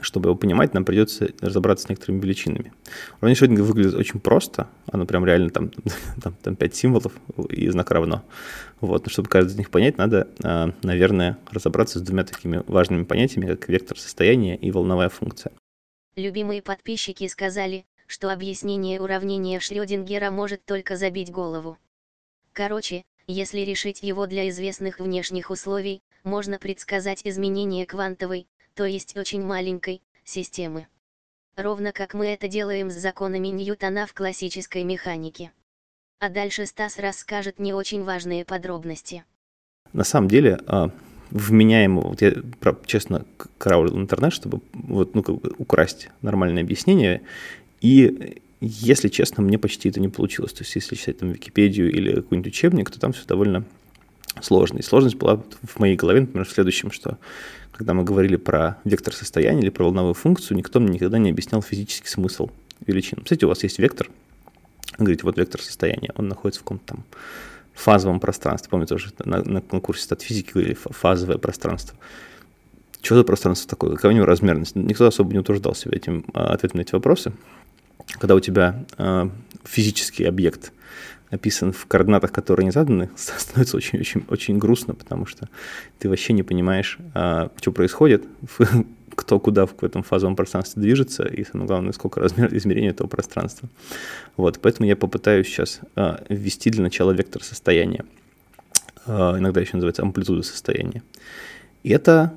чтобы 0.00 0.28
его 0.28 0.36
понимать, 0.36 0.74
нам 0.74 0.84
придется 0.84 1.30
разобраться 1.40 1.86
с 1.86 1.88
некоторыми 1.88 2.20
величинами. 2.20 2.72
Уравнение 3.20 3.36
Шрёдингера 3.36 3.64
выглядит 3.64 3.94
очень 3.94 4.20
просто, 4.20 4.68
оно 4.90 5.06
прям 5.06 5.24
реально 5.24 5.50
там, 5.50 5.70
там, 6.22 6.34
там 6.42 6.56
5 6.56 6.74
символов 6.74 7.12
и 7.48 7.68
знак 7.68 7.90
равно. 7.90 8.24
Вот. 8.80 9.04
Но 9.04 9.10
чтобы 9.10 9.28
каждый 9.28 9.52
из 9.52 9.58
них 9.58 9.70
понять, 9.70 9.98
надо, 9.98 10.28
а, 10.42 10.72
наверное, 10.82 11.38
разобраться 11.50 11.98
с 11.98 12.02
двумя 12.02 12.24
такими 12.24 12.62
важными 12.66 13.04
понятиями, 13.04 13.46
как 13.46 13.68
вектор 13.68 13.98
состояния 13.98 14.56
и 14.56 14.70
волновая 14.70 15.08
функция. 15.08 15.52
Любимые 16.16 16.62
подписчики 16.62 17.26
сказали, 17.28 17.86
что 18.06 18.30
объяснение 18.30 19.00
уравнения 19.00 19.60
Шрёдингера 19.60 20.30
может 20.30 20.64
только 20.64 20.96
забить 20.96 21.30
голову. 21.30 21.78
Короче, 22.54 23.04
если 23.26 23.60
решить 23.60 24.02
его 24.04 24.26
для 24.26 24.48
известных 24.48 25.00
внешних 25.00 25.50
условий, 25.50 26.02
можно 26.22 26.58
предсказать 26.58 27.22
изменение 27.24 27.84
квантовой, 27.84 28.46
то 28.74 28.84
есть 28.84 29.16
очень 29.16 29.44
маленькой, 29.44 30.00
системы. 30.24 30.86
Ровно 31.56 31.90
как 31.90 32.14
мы 32.14 32.26
это 32.26 32.46
делаем 32.46 32.90
с 32.90 32.94
законами 32.94 33.48
Ньютона 33.48 34.06
в 34.06 34.14
классической 34.14 34.84
механике. 34.84 35.50
А 36.20 36.28
дальше 36.28 36.64
Стас 36.66 36.98
расскажет 36.98 37.58
не 37.58 37.74
очень 37.74 38.04
важные 38.04 38.44
подробности. 38.44 39.24
На 39.92 40.04
самом 40.04 40.28
деле, 40.28 40.60
а, 40.68 40.90
вменяемо, 41.30 42.02
вот 42.02 42.22
я, 42.22 42.34
честно, 42.86 43.26
караулил 43.58 43.98
интернет, 43.98 44.32
чтобы 44.32 44.60
вот, 44.72 45.16
ну, 45.16 45.24
как 45.24 45.40
бы 45.40 45.54
украсть 45.58 46.08
нормальное 46.22 46.62
объяснение, 46.62 47.22
и 47.80 48.42
если 48.66 49.08
честно, 49.08 49.42
мне 49.42 49.58
почти 49.58 49.88
это 49.88 50.00
не 50.00 50.08
получилось. 50.08 50.52
То 50.52 50.62
есть, 50.62 50.74
если 50.74 50.94
читать 50.94 51.18
там 51.18 51.32
Википедию 51.32 51.90
или 51.90 52.14
какой-нибудь 52.14 52.52
учебник, 52.52 52.90
то 52.90 53.00
там 53.00 53.12
все 53.12 53.24
довольно 53.26 53.64
сложно. 54.40 54.78
И 54.78 54.82
сложность 54.82 55.16
была 55.16 55.42
в 55.62 55.78
моей 55.78 55.96
голове, 55.96 56.22
например, 56.22 56.46
в 56.46 56.50
следующем, 56.50 56.90
что 56.90 57.18
когда 57.72 57.94
мы 57.94 58.04
говорили 58.04 58.36
про 58.36 58.78
вектор 58.84 59.14
состояния 59.14 59.62
или 59.62 59.70
про 59.70 59.84
волновую 59.84 60.14
функцию, 60.14 60.56
никто 60.56 60.80
мне 60.80 60.94
никогда 60.94 61.18
не 61.18 61.30
объяснял 61.30 61.62
физический 61.62 62.08
смысл 62.08 62.50
величин. 62.86 63.20
Кстати, 63.22 63.44
у 63.44 63.48
вас 63.48 63.62
есть 63.62 63.78
вектор, 63.78 64.08
говорите, 64.98 65.22
вот 65.24 65.36
вектор 65.36 65.60
состояния, 65.60 66.12
он 66.16 66.28
находится 66.28 66.60
в 66.60 66.64
каком-то 66.64 66.86
там 66.86 67.04
фазовом 67.72 68.20
пространстве. 68.20 68.70
Помню, 68.70 68.86
тоже 68.86 69.10
на, 69.24 69.42
на, 69.42 69.62
на 69.70 69.80
курсе 69.80 70.04
стат 70.04 70.22
физики 70.22 70.52
говорили 70.52 70.74
фазовое 70.74 71.38
пространство. 71.38 71.98
Что 73.02 73.16
за 73.16 73.24
пространство 73.24 73.68
такое? 73.68 73.96
Какая 73.96 74.12
у 74.12 74.14
него 74.14 74.24
размерность? 74.24 74.76
Никто 74.76 75.06
особо 75.06 75.32
не 75.32 75.38
утверждал 75.38 75.74
себя 75.74 75.96
этим 75.96 76.24
а, 76.32 76.54
ответом 76.54 76.78
на 76.78 76.82
эти 76.82 76.92
вопросы. 76.92 77.32
Когда 78.06 78.34
у 78.34 78.40
тебя 78.40 78.84
а, 78.98 79.30
физический 79.64 80.24
объект– 80.24 80.72
описан 81.34 81.72
в 81.72 81.86
координатах, 81.86 82.32
которые 82.32 82.64
не 82.64 82.70
заданы, 82.70 83.10
становится 83.16 83.76
очень-очень 83.76 84.24
очень 84.28 84.58
грустно, 84.58 84.94
потому 84.94 85.26
что 85.26 85.48
ты 85.98 86.08
вообще 86.08 86.32
не 86.32 86.42
понимаешь, 86.42 86.98
а, 87.14 87.50
что 87.56 87.72
происходит, 87.72 88.24
кто 89.14 89.38
куда 89.38 89.66
в 89.66 89.82
этом 89.82 90.02
фазовом 90.02 90.36
пространстве 90.36 90.82
движется, 90.82 91.24
и 91.24 91.44
самое 91.44 91.66
главное, 91.66 91.92
сколько 91.92 92.20
размер 92.20 92.54
измерения 92.56 92.90
этого 92.90 93.06
пространства. 93.06 93.68
Вот, 94.36 94.58
поэтому 94.60 94.88
я 94.88 94.96
попытаюсь 94.96 95.46
сейчас 95.46 95.80
а, 95.96 96.24
ввести 96.28 96.70
для 96.70 96.82
начала 96.82 97.12
вектор 97.12 97.42
состояния. 97.42 98.04
А, 99.06 99.38
иногда 99.38 99.60
еще 99.60 99.76
называется 99.76 100.02
амплитуда 100.02 100.42
состояния. 100.42 101.02
И 101.82 101.90
это 101.90 102.32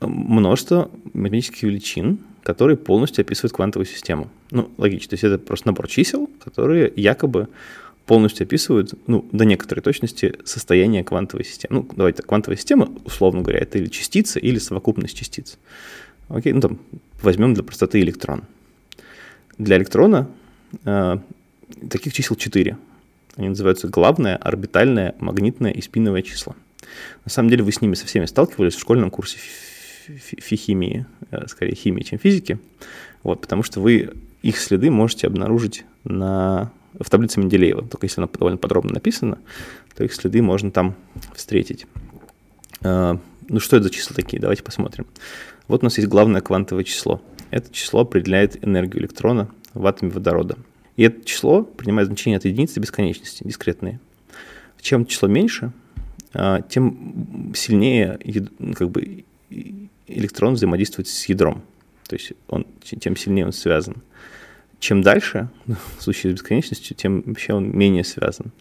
множество 0.00 0.90
математических 1.12 1.64
величин, 1.64 2.20
которые 2.42 2.76
полностью 2.76 3.22
описывают 3.22 3.52
квантовую 3.52 3.86
систему. 3.86 4.30
Ну, 4.50 4.70
логично, 4.76 5.10
то 5.10 5.14
есть 5.14 5.24
это 5.24 5.38
просто 5.38 5.68
набор 5.68 5.88
чисел, 5.88 6.28
которые 6.44 6.92
якобы 6.96 7.48
полностью 8.06 8.44
описывают, 8.44 8.94
ну, 9.06 9.26
до 9.32 9.44
некоторой 9.44 9.82
точности, 9.82 10.34
состояние 10.44 11.04
квантовой 11.04 11.44
системы. 11.44 11.80
Ну, 11.80 11.88
давайте, 11.96 12.22
квантовая 12.22 12.56
система, 12.56 12.90
условно 13.04 13.42
говоря, 13.42 13.60
это 13.60 13.78
или 13.78 13.86
частица, 13.86 14.40
или 14.40 14.58
совокупность 14.58 15.16
частиц. 15.16 15.58
Окей, 16.28 16.52
ну 16.52 16.60
там 16.60 16.78
возьмем 17.22 17.54
для 17.54 17.62
простоты 17.62 18.00
электрон. 18.00 18.44
Для 19.58 19.76
электрона 19.76 20.28
э, 20.84 21.18
таких 21.90 22.12
чисел 22.12 22.36
4. 22.36 22.76
Они 23.36 23.48
называются 23.48 23.88
главное, 23.88 24.36
орбитальное, 24.36 25.14
магнитное 25.18 25.70
и 25.70 25.80
спиновое 25.80 26.22
числа. 26.22 26.56
На 27.24 27.30
самом 27.30 27.50
деле 27.50 27.62
вы 27.62 27.72
с 27.72 27.80
ними 27.80 27.94
со 27.94 28.06
всеми 28.06 28.26
сталкивались 28.26 28.74
в 28.74 28.80
школьном 28.80 29.10
курсе 29.10 29.38
фихимии, 30.06 31.06
э, 31.30 31.46
скорее 31.48 31.74
химии, 31.74 32.02
чем 32.02 32.18
физики, 32.18 32.58
вот, 33.22 33.40
потому 33.40 33.62
что 33.62 33.80
вы 33.80 34.10
их 34.42 34.58
следы 34.58 34.90
можете 34.90 35.26
обнаружить 35.26 35.84
на 36.04 36.72
в 36.98 37.08
таблице 37.08 37.40
Менделеева. 37.40 37.86
Только 37.88 38.06
если 38.06 38.20
она 38.20 38.28
довольно 38.32 38.58
подробно 38.58 38.94
написана, 38.94 39.38
то 39.96 40.04
их 40.04 40.12
следы 40.12 40.42
можно 40.42 40.70
там 40.70 40.94
встретить. 41.34 41.86
А, 42.82 43.18
ну, 43.48 43.60
что 43.60 43.76
это 43.76 43.84
за 43.84 43.90
числа 43.90 44.14
такие? 44.14 44.40
Давайте 44.40 44.62
посмотрим. 44.62 45.06
Вот 45.68 45.82
у 45.82 45.86
нас 45.86 45.96
есть 45.96 46.08
главное 46.08 46.40
квантовое 46.40 46.84
число. 46.84 47.22
Это 47.50 47.72
число 47.72 48.00
определяет 48.00 48.62
энергию 48.64 49.02
электрона 49.02 49.48
в 49.74 49.86
атоме 49.86 50.12
водорода. 50.12 50.58
И 50.96 51.02
это 51.02 51.24
число 51.24 51.62
принимает 51.62 52.08
значение 52.08 52.36
от 52.36 52.44
единицы 52.44 52.74
до 52.74 52.80
бесконечности, 52.80 53.44
дискретные. 53.44 54.00
Чем 54.80 55.06
число 55.06 55.28
меньше, 55.28 55.72
а, 56.34 56.60
тем 56.62 57.52
сильнее 57.54 58.18
как 58.74 58.90
бы, 58.90 59.24
электрон 60.06 60.54
взаимодействует 60.54 61.08
с 61.08 61.26
ядром. 61.26 61.62
То 62.08 62.16
есть 62.16 62.32
он, 62.48 62.66
тем 62.82 63.16
сильнее 63.16 63.46
он 63.46 63.52
связан 63.52 64.02
чем 64.82 65.00
дальше, 65.00 65.48
в 65.98 66.02
случае 66.02 66.32
с 66.32 66.34
бесконечностью, 66.34 66.96
тем 66.96 67.22
вообще 67.24 67.54
он 67.54 67.70
менее 67.70 68.04
связан. 68.04 68.52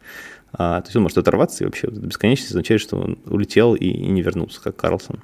А, 0.53 0.81
то 0.81 0.88
есть 0.88 0.95
он 0.95 1.03
может 1.03 1.17
оторваться, 1.17 1.63
и 1.63 1.65
вообще 1.65 1.88
бесконечность 1.88 2.51
означает, 2.51 2.79
что 2.79 2.98
он 2.98 3.17
улетел 3.25 3.74
и, 3.74 3.86
и 3.86 4.07
не 4.07 4.21
вернулся, 4.21 4.62
как 4.62 4.75
Карлсон. 4.75 5.21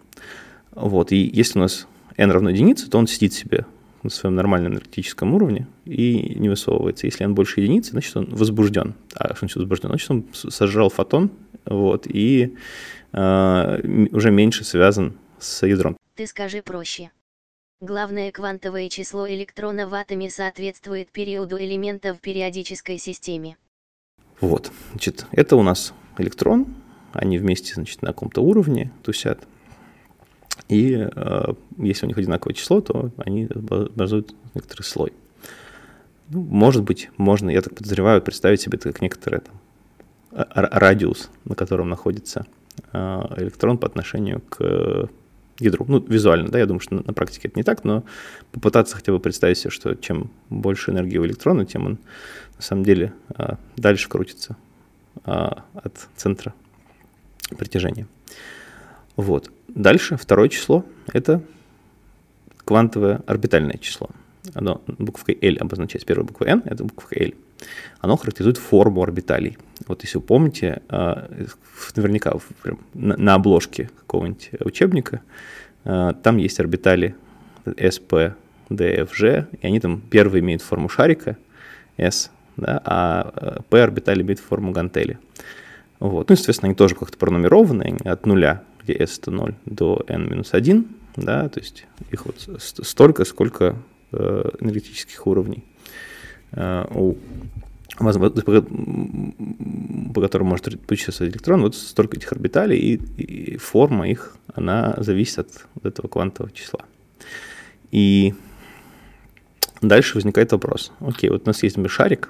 Вот, 0.72 1.12
и 1.12 1.18
если 1.18 1.60
у 1.60 1.62
нас 1.62 1.88
n 2.18 2.32
равно 2.32 2.50
единице, 2.50 2.90
то 2.90 2.98
он 2.98 3.08
сидит 3.08 3.34
себе 3.34 3.66
на 4.02 4.10
своем 4.10 4.36
нормальном 4.36 4.74
энергетическом 4.74 5.34
уровне 5.36 5.68
и 5.86 6.36
не 6.36 6.50
высовывается. 6.50 7.06
Если 7.06 7.24
n 7.24 7.36
больше 7.36 7.62
единицы, 7.62 7.92
значит 7.92 8.18
он 8.18 8.26
возбужден. 8.32 8.96
А 9.16 9.28
что 9.28 9.40
значит 9.40 9.58
возбужден? 9.58 9.90
Значит 9.90 10.12
он 10.12 10.26
сожрал 10.34 10.90
фотон 10.90 11.30
вот, 11.66 12.08
и 12.08 12.56
э, 13.12 14.08
уже 14.12 14.32
меньше 14.32 14.64
связан 14.64 15.14
с 15.40 15.66
ядром. 15.66 15.98
Ты 16.16 16.28
скажи 16.28 16.62
проще. 16.62 17.12
Главное 17.80 18.32
квантовое 18.32 18.90
число 18.90 19.30
электрона 19.30 19.88
в 19.88 19.94
атоме 19.94 20.32
соответствует 20.32 21.12
периоду 21.12 21.60
элемента 21.60 22.16
в 22.16 22.20
периодической 22.20 22.98
системе. 22.98 23.56
Вот, 24.42 24.72
значит, 24.92 25.28
это 25.32 25.56
у 25.56 25.64
нас 25.64 25.94
электрон, 26.18 26.68
они 27.14 27.38
вместе, 27.38 27.76
значит, 27.76 28.02
на 28.02 28.08
каком-то 28.08 28.42
уровне 28.42 28.92
тусят. 29.04 29.48
И 30.70 30.94
э, 30.94 31.54
если 31.78 32.06
у 32.06 32.08
них 32.08 32.18
одинаковое 32.18 32.56
число, 32.56 32.82
то 32.82 33.12
они 33.18 33.46
образуют 33.46 34.36
некоторый 34.54 34.82
слой. 34.82 35.14
Ну, 36.30 36.42
может 36.42 36.84
быть, 36.84 37.10
можно, 37.18 37.50
я 37.50 37.62
так 37.62 37.76
подозреваю, 37.76 38.22
представить 38.22 38.62
себе 38.62 38.78
это 38.78 38.92
как 38.92 39.02
некоторый 39.02 39.42
там, 39.42 39.56
радиус, 40.32 41.30
на 41.46 41.56
котором 41.56 41.90
находится 41.90 42.46
э, 42.92 42.98
электрон 43.38 43.78
по 43.78 43.88
отношению 43.88 44.42
к 44.42 45.10
ядру. 45.60 45.86
Ну, 45.88 46.00
визуально, 46.00 46.50
да, 46.50 46.60
я 46.60 46.66
думаю, 46.66 46.80
что 46.80 46.96
на, 46.96 47.14
практике 47.14 47.48
это 47.48 47.58
не 47.58 47.64
так, 47.64 47.84
но 47.84 48.04
попытаться 48.52 48.96
хотя 48.96 49.12
бы 49.12 49.20
представить 49.20 49.58
себе, 49.58 49.72
что 49.72 49.96
чем 49.96 50.30
больше 50.50 50.92
энергии 50.92 51.18
у 51.18 51.26
электрона, 51.26 51.66
тем 51.66 51.86
он 51.86 51.98
на 52.56 52.62
самом 52.62 52.84
деле 52.84 53.14
а, 53.30 53.58
дальше 53.76 54.10
крутится 54.10 54.56
а, 55.24 55.64
от 55.74 56.08
центра 56.16 56.54
притяжения. 57.58 58.08
Вот. 59.16 59.52
Дальше 59.68 60.18
второе 60.18 60.50
число– 60.50 60.86
это 61.14 61.42
квантовое 62.66 63.22
орбитальное 63.26 63.78
число. 63.78 64.10
Оно 64.54 64.82
буквой 64.88 65.38
L 65.42 65.58
обозначается. 65.60 66.06
Первая 66.08 66.26
буква 66.26 66.46
N– 66.46 66.62
это 66.66 66.84
буква 66.84 67.16
L. 67.16 67.34
Оно 68.00 68.18
характеризует 68.18 68.58
форму 68.58 69.02
орбиталей. 69.02 69.58
Вот 69.88 70.04
если 70.04 70.18
вы 70.18 70.24
помните, 70.24 70.82
а, 70.90 71.30
наверняка 71.96 72.34
на 72.94 73.36
обложке 73.36 73.90
какого-нибудь 74.00 74.52
учебника, 74.60 75.22
а, 75.84 76.14
там 76.14 76.38
есть 76.38 76.60
орбитали 76.60 77.16
S, 77.66 78.00
P, 78.00 78.36
D, 78.70 78.86
F, 79.02 79.18
G, 79.18 79.48
и 79.62 79.68
они 79.68 79.80
там 79.80 80.02
первые 80.02 80.42
имеют 80.42 80.62
форму 80.62 80.90
шарика, 80.90 81.38
S, 81.98 82.32
да, 82.58 82.82
а 82.84 83.62
P 83.70 83.82
орбитали 83.82 84.22
имеют 84.22 84.40
форму 84.40 84.72
гантели. 84.72 85.20
Вот. 86.00 86.30
Ну, 86.30 86.34
естественно, 86.34 86.68
они 86.68 86.76
тоже 86.76 86.96
как-то 86.96 87.18
пронумерованы 87.18 87.98
от 88.04 88.26
нуля, 88.26 88.64
где 88.84 88.94
S 88.94 89.20
это 89.20 89.32
0, 89.32 89.56
до 89.66 90.04
n-1, 90.08 90.86
да, 91.16 91.50
то 91.50 91.60
есть 91.60 91.86
их 92.12 92.26
вот 92.26 92.36
столько, 92.60 93.26
сколько 93.26 93.76
э, 94.12 94.50
энергетических 94.60 95.26
уровней 95.26 95.64
э, 95.64 95.77
у 96.52 97.16
по, 100.14 100.22
которому 100.22 100.52
может 100.52 100.80
путешествовать 100.82 101.34
электрон, 101.34 101.62
вот 101.62 101.76
столько 101.76 102.18
этих 102.18 102.32
орбиталей, 102.32 102.78
и, 102.78 102.96
и 103.22 103.58
форма 103.58 104.08
их, 104.10 104.36
она 104.54 104.96
зависит 104.98 105.40
от, 105.40 105.66
этого 105.84 106.08
квантового 106.08 106.52
числа. 106.54 106.82
И 107.92 108.36
дальше 109.82 110.16
возникает 110.16 110.52
вопрос. 110.52 110.92
Окей, 111.00 111.30
вот 111.30 111.44
у 111.44 111.46
нас 111.48 111.64
есть 111.64 111.78
шарик. 111.90 112.30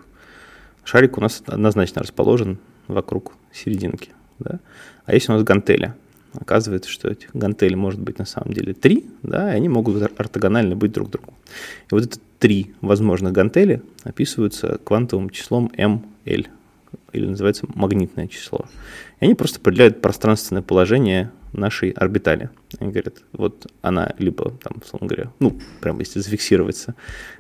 Шарик 0.84 1.18
у 1.18 1.22
нас 1.22 1.44
однозначно 1.46 2.02
расположен 2.02 2.60
вокруг 2.88 3.34
серединки. 3.52 4.12
Да? 4.40 4.60
А 5.06 5.14
если 5.14 5.32
у 5.32 5.36
нас 5.36 5.44
гантеля, 5.44 5.96
оказывается, 6.40 6.90
что 6.90 7.10
этих 7.10 7.30
гантелей 7.34 7.76
может 7.76 8.00
быть 8.00 8.20
на 8.20 8.26
самом 8.26 8.54
деле 8.54 8.74
три, 8.74 9.06
да, 9.24 9.54
и 9.54 9.58
они 9.58 9.70
могут 9.70 10.02
ортогонально 10.20 10.76
быть 10.76 10.92
друг 10.92 11.10
другу. 11.10 11.34
И 11.92 11.94
вот 11.94 12.06
это 12.06 12.20
три 12.40 12.74
возможных 12.82 13.34
гантели 13.34 13.82
описываются 14.04 14.80
квантовым 14.84 15.30
числом 15.30 15.72
ML, 15.76 16.48
или 17.14 17.26
называется 17.26 17.66
магнитное 17.74 18.28
число. 18.28 18.66
И 19.20 19.26
они 19.26 19.34
просто 19.34 19.60
определяют 19.60 20.02
пространственное 20.02 20.62
положение 20.62 21.32
нашей 21.54 21.92
орбитали. 21.92 22.50
Они 22.80 22.92
говорят, 22.92 23.24
вот 23.32 23.72
она 23.82 24.14
либо, 24.20 24.52
там, 24.64 24.82
условно 24.84 25.08
говоря, 25.08 25.32
ну, 25.40 25.60
прямо 25.82 26.00
если 26.00 26.20
зафиксироваться, 26.20 26.96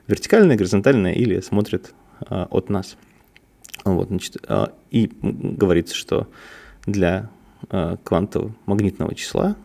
вертикальная, 0.07 0.55
горизонтальная, 0.55 1.13
или 1.13 1.39
смотрит 1.41 1.93
а, 2.21 2.47
от 2.49 2.69
нас. 2.69 2.97
Вот, 3.85 4.07
значит, 4.07 4.37
а, 4.47 4.73
и 4.89 5.11
говорится, 5.21 5.95
что 5.95 6.27
для 6.85 7.29
а, 7.69 7.97
квантового 8.03 8.55
магнитного 8.65 9.15
числа 9.15 9.55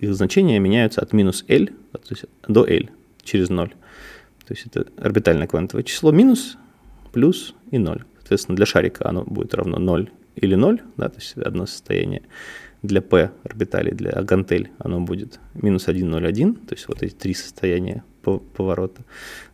их 0.00 0.14
значения 0.14 0.58
меняются 0.58 1.00
от 1.00 1.12
минус 1.12 1.44
L 1.48 1.68
то 1.92 2.00
есть 2.10 2.24
до 2.46 2.66
L 2.66 2.88
через 3.22 3.50
0. 3.50 3.68
То 4.46 4.54
есть 4.54 4.66
это 4.66 4.86
орбитальное 4.96 5.46
квантовое 5.46 5.84
число 5.84 6.10
минус, 6.10 6.56
плюс 7.12 7.54
и 7.70 7.78
0. 7.78 8.04
Соответственно, 8.18 8.56
для 8.56 8.66
шарика 8.66 9.08
оно 9.08 9.24
будет 9.24 9.54
равно 9.54 9.78
0 9.78 10.10
или 10.36 10.54
0, 10.54 10.80
да, 10.96 11.08
то 11.08 11.16
есть 11.16 11.36
одно 11.36 11.66
состояние. 11.66 12.22
Для 12.82 13.02
P 13.02 13.30
орбитали, 13.42 13.90
для 13.90 14.12
гантель 14.22 14.70
оно 14.78 15.00
будет 15.00 15.40
минус 15.54 15.88
1, 15.88 16.08
0, 16.08 16.26
1, 16.26 16.54
то 16.54 16.74
есть 16.74 16.88
вот 16.88 17.02
эти 17.02 17.12
три 17.12 17.34
состояния 17.34 18.04
поворота. 18.22 19.02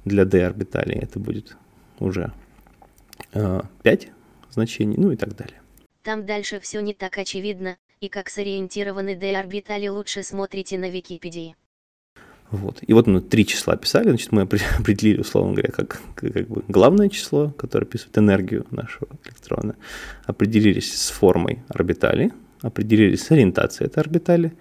Для 0.04 0.24
D 0.24 0.44
орбитали 0.44 0.94
это 0.94 1.18
будет 1.18 1.56
уже 1.98 2.32
5 3.32 3.64
э, 3.84 4.08
значений, 4.50 4.96
ну 4.98 5.10
и 5.10 5.16
так 5.16 5.34
далее. 5.36 5.60
Там 6.02 6.26
дальше 6.26 6.60
все 6.60 6.80
не 6.80 6.92
так 6.92 7.16
очевидно, 7.16 7.78
и 8.04 8.08
как 8.08 8.28
сориентированы 8.28 9.16
D-орбитали 9.16 9.88
лучше 9.88 10.22
смотрите 10.22 10.78
на 10.78 10.90
Википедии. 10.90 11.56
Вот. 12.50 12.78
И 12.86 12.92
вот 12.92 13.06
мы 13.06 13.20
три 13.20 13.46
числа 13.46 13.76
писали, 13.76 14.10
значит, 14.10 14.30
мы 14.30 14.42
определили, 14.78 15.20
условно 15.20 15.52
говоря, 15.52 15.72
как, 15.72 16.00
как 16.14 16.48
бы 16.48 16.62
главное 16.68 17.08
число, 17.08 17.50
которое 17.50 17.86
описывает 17.86 18.18
энергию 18.18 18.66
нашего 18.70 19.08
электрона, 19.24 19.76
определились 20.26 20.94
с 20.94 21.10
формой 21.10 21.62
орбитали, 21.68 22.32
определились 22.60 23.22
с 23.22 23.30
ориентацией 23.30 23.88
этой 23.88 24.00
орбитали. 24.00 24.52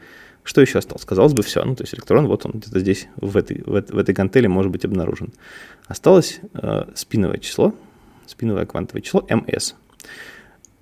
Что 0.43 0.62
еще 0.62 0.79
осталось? 0.79 1.05
Казалось 1.05 1.33
бы, 1.33 1.43
все. 1.43 1.63
Ну, 1.63 1.75
то 1.75 1.83
есть 1.83 1.93
электрон, 1.93 2.27
вот 2.27 2.45
он 2.45 2.53
где-то 2.53 2.79
здесь, 2.79 3.07
в 3.15 3.38
этой, 3.38 3.62
в, 3.65 3.71
в 3.71 3.97
этой 3.97 4.13
гантели 4.13 4.47
может 4.47 4.71
быть 4.71 4.85
обнаружен. 4.85 5.33
Осталось 5.88 6.39
э, 6.53 6.85
спиновое 6.95 7.38
число, 7.38 7.73
спиновое 8.25 8.65
квантовое 8.65 9.01
число 9.01 9.25
ms. 9.29 9.75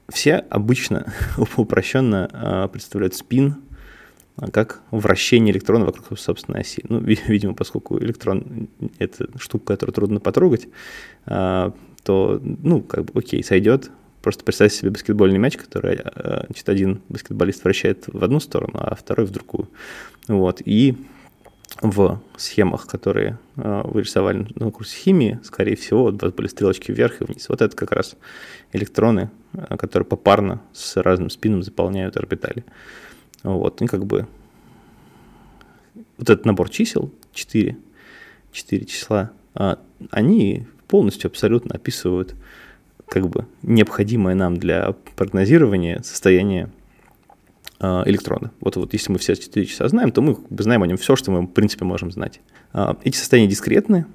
Все 0.10 0.36
обычно 0.36 1.14
упрощенно 1.58 2.30
э, 2.32 2.68
представляют 2.72 3.16
спин 3.16 3.58
как 4.52 4.82
вращение 4.92 5.54
электрона 5.54 5.86
вокруг 5.86 6.18
собственной 6.18 6.62
оси. 6.62 6.84
Ну, 6.88 7.00
видимо, 7.28 7.54
поскольку 7.54 8.00
электрон— 8.00 8.70
это 9.00 9.30
штука, 9.38 9.74
которую 9.74 9.94
трудно 9.94 10.20
потрогать, 10.20 10.68
а, 11.26 11.74
то, 12.04 12.40
ну, 12.42 12.82
как 12.82 13.06
бы, 13.06 13.20
окей, 13.20 13.44
сойдет. 13.44 13.92
Просто 14.22 14.44
представьте 14.44 14.78
себе 14.78 14.92
баскетбольный 14.92 15.40
мяч, 15.40 15.58
который, 15.58 15.98
а, 15.98 16.46
значит, 16.48 16.68
один 16.70 17.02
баскетболист 17.10 17.64
вращает 17.64 18.06
в 18.08 18.24
одну 18.24 18.40
сторону, 18.40 18.74
а 18.76 18.96
второй 18.96 19.26
в 19.26 19.32
другую. 19.32 19.70
Вот, 20.28 20.62
и 20.66 20.96
в 21.82 22.22
схемах, 22.38 22.88
которые 22.88 23.40
э, 23.56 23.82
вы 23.86 24.02
рисовали 24.02 24.48
на 24.56 24.72
курсе 24.72 24.98
химии, 24.98 25.40
скорее 25.44 25.76
всего, 25.76 26.06
у 26.06 26.12
вас 26.12 26.34
были 26.34 26.48
стрелочки 26.48 26.92
вверх 26.92 27.22
и 27.22 27.26
вниз. 27.26 27.48
Вот 27.50 27.62
это 27.62 27.76
как 27.76 27.92
раз 27.92 28.16
электроны, 28.74 29.30
которые 29.80 30.06
попарно 30.06 30.62
с 30.74 30.98
разным 30.98 31.30
спином 31.30 31.64
заполняют 31.64 32.18
орбитали. 32.18 32.64
Вот, 33.44 33.82
и 33.82 33.88
как 33.88 34.06
бы 34.06 34.28
вот 36.18 36.30
этот 36.30 36.46
набор 36.46 36.70
чисел, 36.70 37.12
4, 37.34 37.78
4 38.52 38.86
числа, 38.86 39.32
а, 39.56 39.80
они 40.12 40.68
полностью 40.88 41.30
абсолютно 41.30 41.76
описывают 41.76 42.36
как 43.08 43.28
бы 43.28 43.46
необходимое 43.62 44.36
нам 44.36 44.58
для 44.58 44.94
прогнозирования 45.16 46.02
состояние 46.04 46.70
электрона. 47.82 48.52
Вот, 48.62 48.76
вот 48.76 48.94
если 48.94 49.12
мы 49.12 49.18
все 49.18 49.36
4 49.36 49.66
часа 49.66 49.88
знаем, 49.88 50.12
то 50.12 50.22
мы 50.22 50.38
знаем 50.52 50.84
о 50.84 50.88
нем 50.88 50.98
все, 50.98 51.16
что 51.16 51.32
мы, 51.32 51.42
в 51.42 51.48
принципе, 51.48 51.84
можем 51.84 52.12
знать. 52.12 52.40
А, 52.74 52.96
эти 53.04 53.18
состояния 53.18 53.50
дискретны, 53.50 54.06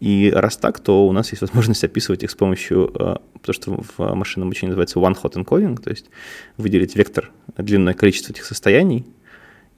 и 0.00 0.32
раз 0.34 0.58
так, 0.58 0.80
то 0.80 1.06
у 1.06 1.12
нас 1.12 1.30
есть 1.30 1.40
возможность 1.40 1.82
описывать 1.82 2.22
их 2.24 2.30
с 2.30 2.34
помощью, 2.34 3.20
то, 3.40 3.52
что 3.52 3.82
в 3.96 4.14
машинном 4.14 4.48
обучении 4.48 4.70
называется 4.70 4.98
one-hot 4.98 5.32
encoding, 5.32 5.80
то 5.80 5.88
есть 5.88 6.10
выделить 6.58 6.94
вектор 6.94 7.30
длинное 7.56 7.94
количество 7.94 8.32
этих 8.32 8.44
состояний 8.44 9.06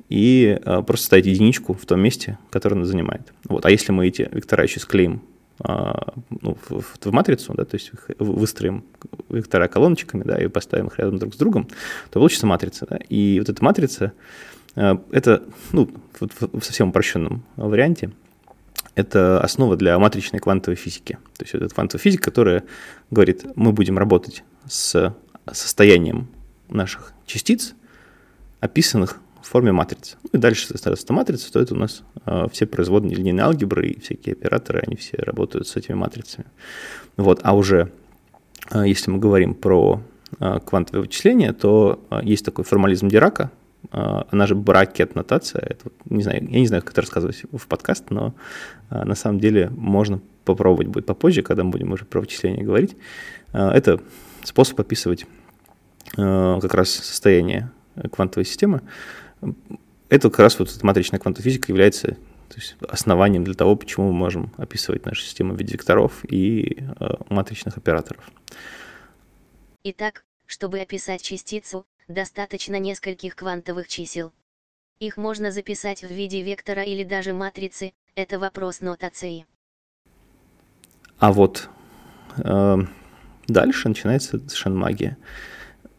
и 0.08 0.58
просто 0.86 1.06
ставить 1.06 1.26
единичку 1.26 1.74
в 1.74 1.86
том 1.86 2.00
месте, 2.00 2.38
которое 2.50 2.74
она 2.74 2.86
занимает. 2.86 3.32
Вот. 3.44 3.66
А 3.66 3.70
если 3.70 3.92
мы 3.92 4.08
эти 4.08 4.28
вектора 4.32 4.64
еще 4.64 4.80
склеим 4.80 5.22
ну, 5.58 6.56
в, 6.68 6.80
в, 6.80 6.98
в 7.00 7.12
матрицу, 7.12 7.54
да, 7.54 7.64
то 7.64 7.76
есть 7.76 7.90
выстроим 8.18 8.84
вектора 9.28 9.68
колоночками, 9.68 10.22
да, 10.22 10.36
и 10.42 10.48
поставим 10.48 10.88
их 10.88 10.98
рядом 10.98 11.18
друг 11.18 11.34
с 11.34 11.38
другом, 11.38 11.64
то 12.10 12.20
получится 12.20 12.46
матрица. 12.46 12.86
Да. 12.88 12.98
И 13.08 13.38
вот 13.38 13.48
эта 13.48 13.64
матрица, 13.64 14.12
это, 14.74 15.42
ну, 15.72 15.90
в, 16.20 16.60
в 16.60 16.64
совсем 16.64 16.90
упрощенном 16.90 17.42
варианте, 17.56 18.10
это 18.94 19.40
основа 19.40 19.76
для 19.76 19.98
матричной 19.98 20.40
квантовой 20.40 20.76
физики. 20.76 21.18
То 21.36 21.44
есть 21.44 21.54
это 21.54 21.68
квантовая 21.68 22.02
физика, 22.02 22.24
которая 22.24 22.64
говорит, 23.10 23.44
мы 23.54 23.72
будем 23.72 23.98
работать 23.98 24.42
с 24.66 25.14
состоянием 25.52 26.28
наших 26.68 27.12
частиц, 27.26 27.74
описанных 28.60 29.20
в 29.46 29.48
форме 29.48 29.70
матрицы. 29.70 30.16
Ну 30.24 30.30
и 30.32 30.38
дальше, 30.38 30.66
соответственно, 30.66 31.18
матрица, 31.18 31.52
то 31.52 31.60
это 31.60 31.74
у 31.74 31.78
нас 31.78 32.02
э, 32.26 32.46
все 32.50 32.66
производные 32.66 33.14
линейной 33.14 33.44
алгебры 33.44 33.90
и 33.90 34.00
всякие 34.00 34.32
операторы, 34.32 34.82
они 34.84 34.96
все 34.96 35.18
работают 35.18 35.68
с 35.68 35.76
этими 35.76 35.94
матрицами. 35.94 36.46
Вот, 37.16 37.40
а 37.44 37.54
уже 37.54 37.92
э, 38.72 38.82
если 38.88 39.12
мы 39.12 39.18
говорим 39.18 39.54
про 39.54 40.02
э, 40.40 40.58
квантовое 40.66 41.02
вычисление, 41.02 41.52
то 41.52 42.04
э, 42.10 42.20
есть 42.24 42.44
такой 42.44 42.64
формализм 42.64 43.06
Дирака, 43.08 43.52
а, 43.92 44.26
она 44.32 44.48
же 44.48 44.56
бракет-нотация. 44.56 45.62
Это, 45.62 45.90
не 46.06 46.24
знаю, 46.24 46.44
я 46.50 46.58
не 46.58 46.66
знаю, 46.66 46.82
как 46.82 46.90
это 46.90 47.02
рассказывать 47.02 47.44
в 47.52 47.68
подкаст, 47.68 48.10
но 48.10 48.34
на 48.90 49.14
самом 49.14 49.38
деле 49.38 49.70
можно 49.70 50.20
попробовать 50.44 50.88
будет 50.88 51.06
попозже, 51.06 51.42
когда 51.42 51.62
мы 51.62 51.70
будем 51.70 51.92
уже 51.92 52.04
про 52.04 52.18
вычисления 52.18 52.64
говорить. 52.64 52.96
Это 53.52 54.00
способ 54.42 54.80
описывать 54.80 55.26
как 56.16 56.74
раз 56.74 56.90
состояние 56.90 57.70
квантовой 58.10 58.44
системы. 58.44 58.82
Это 60.08 60.30
как 60.30 60.40
раз 60.40 60.58
вот 60.58 60.70
эта 60.74 60.84
матричная 60.86 61.18
квантовая 61.20 61.44
физика 61.44 61.72
является 61.72 62.16
то 62.48 62.56
есть 62.56 62.76
основанием 62.88 63.42
для 63.42 63.54
того, 63.54 63.74
почему 63.74 64.06
мы 64.06 64.12
можем 64.12 64.52
описывать 64.56 65.04
нашу 65.04 65.22
систему 65.22 65.54
в 65.54 65.58
виде 65.58 65.72
векторов 65.72 66.24
и 66.24 66.78
матричных 67.28 67.76
операторов. 67.76 68.30
Итак, 69.82 70.24
чтобы 70.46 70.78
описать 70.80 71.22
частицу, 71.22 71.86
достаточно 72.08 72.78
нескольких 72.78 73.34
квантовых 73.34 73.88
чисел. 73.88 74.32
Их 75.00 75.16
можно 75.16 75.50
записать 75.50 76.02
в 76.02 76.10
виде 76.10 76.42
вектора 76.42 76.82
или 76.82 77.04
даже 77.04 77.32
матрицы, 77.32 77.92
это 78.14 78.38
вопрос 78.38 78.80
нотации. 78.80 79.46
А 81.18 81.32
вот 81.32 81.68
э, 82.38 82.76
дальше 83.46 83.88
начинается 83.88 84.38
совершенно 84.38 84.76
магия. 84.76 85.18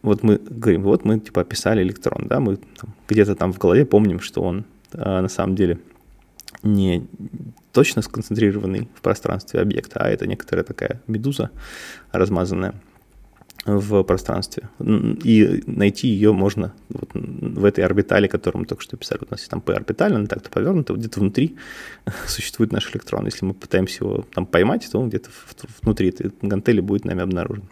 Вот 0.02 0.22
мы 0.22 0.38
говорим, 0.38 0.82
вот 0.82 1.04
мы 1.04 1.18
типа 1.18 1.42
описали 1.42 1.82
электрон, 1.82 2.26
да, 2.28 2.40
мы 2.40 2.58
где-то 3.08 3.34
там 3.34 3.52
в 3.52 3.58
голове 3.58 3.84
помним, 3.84 4.20
что 4.20 4.42
он 4.42 4.64
э, 4.92 4.98
на 4.98 5.28
самом 5.28 5.56
деле 5.56 5.78
не 6.62 7.06
точно 7.72 8.02
сконцентрированный 8.02 8.88
в 8.94 9.00
пространстве 9.00 9.60
объект, 9.60 9.92
а 9.94 10.08
это 10.08 10.26
некоторая 10.26 10.64
такая 10.64 11.00
медуза 11.06 11.50
размазанная 12.12 12.74
в 13.66 14.02
пространстве. 14.02 14.70
И 14.78 15.62
найти 15.66 16.08
ее 16.08 16.32
можно 16.32 16.72
вот 16.88 17.10
в 17.14 17.64
этой 17.64 17.84
орбитали, 17.84 18.26
которую 18.26 18.60
мы 18.60 18.66
только 18.66 18.82
что 18.82 18.96
писали. 18.96 19.18
Вот 19.20 19.28
у 19.30 19.34
нас 19.34 19.40
есть 19.40 19.50
там 19.50 19.60
P-орбиталь, 19.60 20.14
она 20.14 20.26
так-то 20.26 20.48
повернута, 20.48 20.92
вот 20.92 21.00
где-то 21.00 21.20
внутри 21.20 21.56
существует 22.26 22.72
наш 22.72 22.90
электрон. 22.90 23.26
Если 23.26 23.44
мы 23.44 23.54
пытаемся 23.54 24.04
его 24.04 24.24
там 24.32 24.46
поймать, 24.46 24.88
то 24.90 24.98
он 24.98 25.08
где-то 25.08 25.30
внутри 25.82 26.08
этой 26.08 26.32
гантели 26.40 26.80
будет 26.80 27.04
нами 27.04 27.22
обнаружен. 27.22 27.64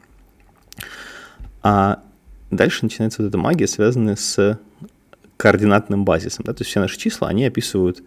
А 1.63 2.03
дальше 2.51 2.85
начинается 2.85 3.23
вот 3.23 3.29
эта 3.29 3.39
магия, 3.39 3.67
связанная 3.67 4.17
с 4.17 4.59
координатным 5.37 6.05
базисом. 6.05 6.45
Да? 6.45 6.55
То 6.55 6.63
есть 6.63 6.71
все 6.71 6.81
наши 6.81 6.99
числа, 6.99 7.29
они 7.29 7.45
описывают 7.45 8.03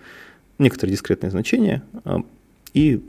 некоторые 0.57 0.93
дискретные 0.93 1.31
значения, 1.31 1.83
а, 2.03 2.23
и 2.73 3.03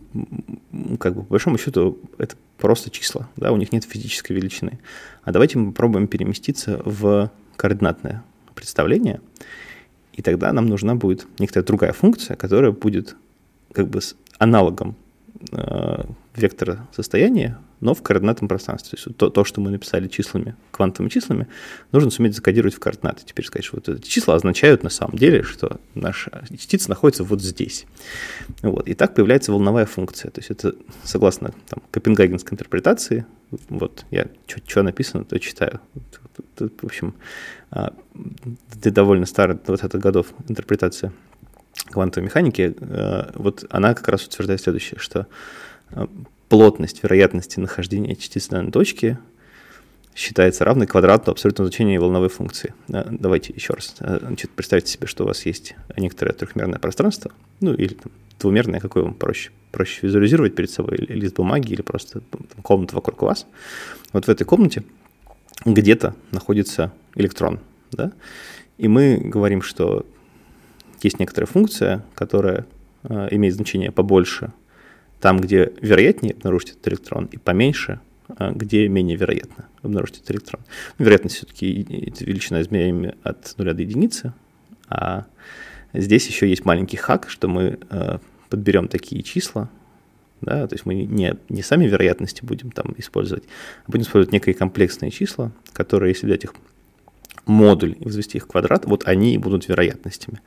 как 0.98 1.14
бы 1.14 1.22
по 1.22 1.30
большому 1.30 1.58
счету 1.58 1.98
это 2.18 2.36
просто 2.58 2.90
числа, 2.90 3.28
да, 3.36 3.52
у 3.52 3.56
них 3.56 3.72
нет 3.72 3.84
физической 3.84 4.32
величины. 4.32 4.78
А 5.22 5.32
давайте 5.32 5.58
мы 5.58 5.72
попробуем 5.72 6.06
переместиться 6.06 6.80
в 6.84 7.30
координатное 7.56 8.22
представление, 8.54 9.20
и 10.14 10.22
тогда 10.22 10.52
нам 10.52 10.66
нужна 10.66 10.94
будет 10.94 11.26
некоторая 11.38 11.66
другая 11.66 11.92
функция, 11.92 12.36
которая 12.36 12.72
будет 12.72 13.16
как 13.72 13.88
бы 13.88 14.00
с 14.00 14.16
аналогом 14.38 14.96
э, 15.52 16.04
вектора 16.34 16.86
состояния 16.92 17.58
но 17.80 17.94
в 17.94 18.02
координатном 18.02 18.48
пространстве. 18.48 18.90
То 18.90 19.04
есть 19.04 19.16
то, 19.16 19.30
то, 19.30 19.44
что 19.44 19.60
мы 19.60 19.70
написали 19.70 20.08
числами, 20.08 20.54
квантовыми 20.70 21.10
числами, 21.10 21.46
нужно 21.92 22.10
суметь 22.10 22.34
закодировать 22.34 22.74
в 22.74 22.78
координаты. 22.78 23.22
Теперь 23.24 23.46
сказать, 23.46 23.64
что 23.64 23.76
вот 23.76 23.88
эти 23.88 24.08
числа 24.08 24.34
означают 24.34 24.82
на 24.82 24.90
самом 24.90 25.16
деле, 25.16 25.42
что 25.42 25.80
наша 25.94 26.44
частица 26.50 26.90
находится 26.90 27.24
вот 27.24 27.42
здесь. 27.42 27.86
Вот. 28.62 28.86
И 28.88 28.94
так 28.94 29.14
появляется 29.14 29.52
волновая 29.52 29.86
функция. 29.86 30.30
То 30.30 30.40
есть 30.40 30.50
это 30.50 30.74
согласно 31.04 31.52
там, 31.68 31.82
Копенгагенской 31.90 32.54
интерпретации, 32.54 33.26
вот 33.68 34.04
я 34.10 34.28
что 34.66 34.82
написано, 34.82 35.24
то 35.24 35.38
читаю. 35.38 35.80
В 36.58 36.84
общем, 36.84 37.14
это 37.70 38.90
довольно 38.90 39.26
старая, 39.26 39.56
20-х 39.56 39.98
годов 39.98 40.28
интерпретация 40.48 41.12
квантовой 41.86 42.26
механики, 42.26 42.74
э, 42.78 43.30
вот 43.34 43.64
она 43.70 43.94
как 43.94 44.08
раз 44.08 44.26
утверждает 44.26 44.60
следующее, 44.60 44.98
что 44.98 45.26
э, 45.90 46.06
плотность 46.50 47.02
вероятности 47.02 47.60
нахождения 47.60 48.16
частицы 48.16 48.50
данной 48.50 48.72
точки 48.72 49.16
считается 50.16 50.64
равной 50.64 50.88
квадрату 50.88 51.30
абсолютного 51.30 51.70
значения 51.70 51.98
волновой 51.98 52.28
функции. 52.28 52.74
Э, 52.88 53.04
давайте 53.08 53.54
еще 53.54 53.72
раз. 53.72 53.94
Значит, 53.98 54.50
представьте 54.50 54.90
себе, 54.90 55.06
что 55.06 55.24
у 55.24 55.28
вас 55.28 55.46
есть 55.46 55.76
некоторое 55.96 56.32
трехмерное 56.32 56.80
пространство, 56.80 57.30
ну 57.60 57.72
или 57.72 57.94
там, 57.94 58.10
двумерное, 58.40 58.80
какое 58.80 59.04
вам 59.04 59.14
проще, 59.14 59.52
проще 59.70 60.00
визуализировать 60.02 60.56
перед 60.56 60.70
собой, 60.70 60.96
или 60.96 61.20
лист 61.20 61.36
бумаги, 61.36 61.72
или 61.72 61.82
просто 61.82 62.20
там, 62.20 62.42
комната 62.62 62.96
вокруг 62.96 63.22
вас. 63.22 63.46
Вот 64.12 64.26
в 64.26 64.28
этой 64.28 64.44
комнате 64.44 64.82
где-то 65.64 66.16
находится 66.32 66.92
электрон, 67.14 67.60
да, 67.92 68.12
и 68.76 68.88
мы 68.88 69.18
говорим, 69.18 69.62
что 69.62 70.04
есть 71.00 71.20
некоторая 71.20 71.46
функция, 71.46 72.04
которая 72.16 72.66
э, 73.04 73.28
имеет 73.30 73.54
значение 73.54 73.92
побольше 73.92 74.52
там, 75.20 75.38
где 75.38 75.72
вероятнее 75.80 76.34
обнаружить 76.34 76.70
этот 76.70 76.88
электрон, 76.88 77.26
и 77.26 77.38
поменьше, 77.38 78.00
э, 78.38 78.52
где 78.54 78.88
менее 78.88 79.16
вероятно 79.16 79.68
обнаружить 79.82 80.18
этот 80.18 80.32
электрон. 80.32 80.62
Ну, 80.98 81.04
вероятность 81.04 81.36
все-таки 81.36 81.82
величина 82.20 82.62
измеряемая 82.62 83.14
от 83.22 83.54
нуля 83.58 83.74
до 83.74 83.82
единицы, 83.82 84.32
а 84.88 85.26
здесь 85.92 86.26
еще 86.26 86.48
есть 86.48 86.64
маленький 86.64 86.96
хак, 86.96 87.28
что 87.28 87.48
мы 87.48 87.78
э, 87.90 88.18
подберем 88.48 88.88
такие 88.88 89.22
числа, 89.22 89.70
да, 90.40 90.66
то 90.66 90.74
есть 90.74 90.86
мы 90.86 90.94
не, 90.94 91.34
не 91.48 91.62
сами 91.62 91.86
вероятности 91.86 92.44
будем 92.44 92.70
там 92.70 92.94
использовать, 92.96 93.44
а 93.86 93.90
будем 93.90 94.04
использовать 94.04 94.32
некие 94.32 94.54
комплексные 94.54 95.10
числа, 95.10 95.52
которые, 95.72 96.12
если 96.12 96.26
взять 96.26 96.44
их 96.44 96.54
модуль 97.46 97.96
и 97.98 98.04
возвести 98.04 98.38
их 98.38 98.44
в 98.44 98.46
квадрат, 98.46 98.86
вот 98.86 99.06
они 99.06 99.34
и 99.34 99.38
будут 99.38 99.68
вероятностями. 99.68 100.40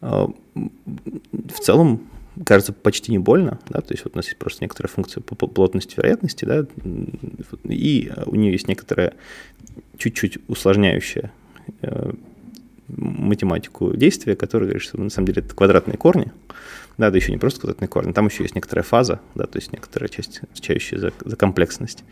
А, 0.00 0.28
в 0.54 1.60
целом, 1.60 2.08
кажется, 2.44 2.72
почти 2.72 3.12
не 3.12 3.18
больно, 3.18 3.58
да, 3.68 3.80
то 3.80 3.92
есть 3.92 4.04
вот 4.04 4.14
у 4.14 4.16
нас 4.16 4.26
есть 4.26 4.38
просто 4.38 4.64
некоторая 4.64 4.90
функция 4.90 5.20
по 5.22 5.34
плотности 5.34 5.96
вероятности, 5.96 6.44
да, 6.44 6.66
и 7.64 8.12
у 8.26 8.34
нее 8.34 8.52
есть 8.52 8.68
некоторая 8.68 9.14
чуть-чуть 9.98 10.38
усложняющая 10.48 11.32
э, 11.82 12.12
математику 12.88 13.94
действия, 13.94 14.34
которая 14.36 14.68
говорит, 14.68 14.82
что 14.82 15.00
на 15.00 15.10
самом 15.10 15.26
деле 15.26 15.42
это 15.42 15.54
квадратные 15.54 15.96
корни, 15.96 16.32
да, 16.98 17.10
да 17.10 17.16
еще 17.16 17.32
не 17.32 17.38
просто 17.38 17.60
квадратные 17.60 17.88
корни, 17.88 18.12
там 18.12 18.26
еще 18.26 18.42
есть 18.42 18.54
некоторая 18.54 18.82
фаза, 18.82 19.20
да, 19.34 19.46
то 19.46 19.58
есть 19.58 19.72
некоторая 19.72 20.08
часть, 20.08 20.40
отвечающая 20.42 20.98
за, 20.98 21.12
за 21.24 21.36
комплексность. 21.36 22.04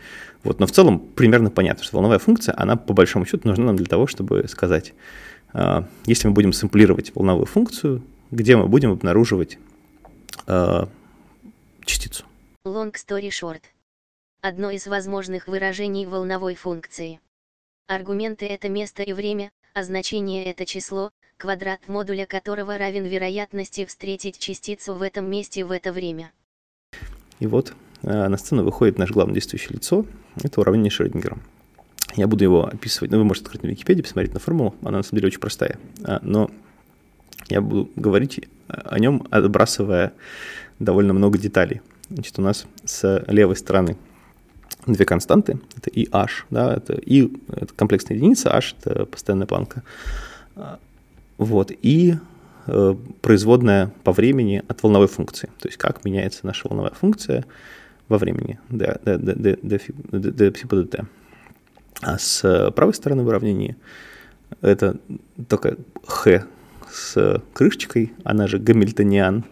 Вот, 0.43 0.59
но 0.59 0.67
в 0.67 0.71
целом 0.71 0.99
примерно 0.99 1.49
понятно, 1.49 1.83
что 1.83 1.97
волновая 1.97 2.19
функция, 2.19 2.55
она 2.57 2.75
по 2.75 2.93
большому 2.93 3.25
счету 3.25 3.47
нужна 3.47 3.65
нам 3.65 3.75
для 3.75 3.85
того, 3.85 4.07
чтобы 4.07 4.45
сказать, 4.47 4.93
а, 5.53 5.87
если 6.05 6.27
мы 6.27 6.33
будем 6.33 6.53
сэмплировать 6.53 7.13
волновую 7.13 7.45
функцию, 7.45 8.03
где 8.31 8.55
мы 8.55 8.67
будем 8.67 8.91
обнаруживать 8.91 9.59
э, 10.47 10.85
частицу. 11.85 12.25
Long 12.65 12.93
story 12.93 13.29
short. 13.29 13.61
Одно 14.41 14.71
из 14.71 14.87
возможных 14.87 15.47
выражений 15.47 16.05
волновой 16.05 16.55
функции. 16.55 17.19
Аргументы— 17.87 18.45
это 18.47 18.69
место 18.69 19.03
и 19.03 19.13
время, 19.13 19.51
а 19.73 19.83
значение— 19.83 20.45
это 20.45 20.65
число, 20.65 21.11
квадрат 21.37 21.87
модуля 21.87 22.25
которого 22.25 22.77
равен 22.77 23.05
вероятности 23.05 23.85
встретить 23.85 24.39
частицу 24.39 24.93
в 24.93 25.01
этом 25.01 25.29
месте 25.29 25.65
в 25.65 25.71
это 25.71 25.91
время. 25.91 26.31
И 27.39 27.47
вот 27.47 27.73
э, 28.03 28.27
на 28.27 28.37
сцену 28.37 28.63
выходит 28.63 28.97
наш 28.97 29.11
главное 29.11 29.35
действующее 29.35 29.73
лицо, 29.73 30.05
это 30.43 30.61
уравнение 30.61 30.91
Шрёдингера. 30.91 31.37
Я 32.15 32.27
буду 32.27 32.43
его 32.43 32.65
описывать, 32.65 33.11
ну, 33.11 33.17
вы 33.17 33.23
можете 33.23 33.45
открыть 33.45 33.63
на 33.63 33.67
Википедии, 33.67 34.01
посмотреть 34.01 34.33
на 34.33 34.39
формулу, 34.39 34.75
она 34.81 34.97
на 34.97 35.03
самом 35.03 35.17
деле 35.17 35.27
очень 35.27 35.39
простая. 35.39 35.79
А, 36.03 36.19
но 36.21 36.51
я 37.49 37.61
буду 37.61 37.89
говорить 37.95 38.47
о 38.71 38.99
нем, 38.99 39.27
отбрасывая 39.29 40.13
довольно 40.79 41.13
много 41.13 41.37
деталей. 41.37 41.81
Значит, 42.09 42.39
у 42.39 42.41
нас 42.41 42.65
с 42.83 43.23
левой 43.27 43.55
стороны 43.55 43.97
две 44.85 45.05
константы, 45.05 45.59
это 45.77 45.89
и 45.89 46.07
h, 46.11 46.45
да, 46.49 46.73
это 46.73 46.93
и 46.93 47.31
это 47.49 47.73
комплексная 47.73 48.17
единица, 48.17 48.49
h 48.49 48.75
это 48.79 49.05
постоянная 49.05 49.47
планка. 49.47 49.83
А, 50.55 50.79
вот, 51.37 51.71
и 51.71 52.15
э, 52.67 52.95
производная 53.21 53.91
по 54.03 54.11
времени 54.11 54.63
от 54.67 54.81
волновой 54.83 55.07
функции, 55.07 55.49
то 55.59 55.67
есть 55.67 55.77
как 55.77 56.03
меняется 56.03 56.45
наша 56.45 56.67
волновая 56.67 56.93
функция 56.93 57.45
во 58.07 58.17
времени, 58.17 58.59
d, 58.69 58.99
d, 59.05 59.17
d, 59.17 59.57
d, 59.61 60.53
d, 60.83 61.05
а 62.01 62.17
с 62.17 62.71
правой 62.75 62.93
стороны 62.93 63.23
в 63.23 63.27
уравнении 63.27 63.75
это 64.61 64.97
только 65.47 65.77
х 66.05 66.45
с 66.91 67.41
крышечкой, 67.53 68.13
она 68.23 68.47
же 68.47 68.59
гамильтониан, 68.59 69.45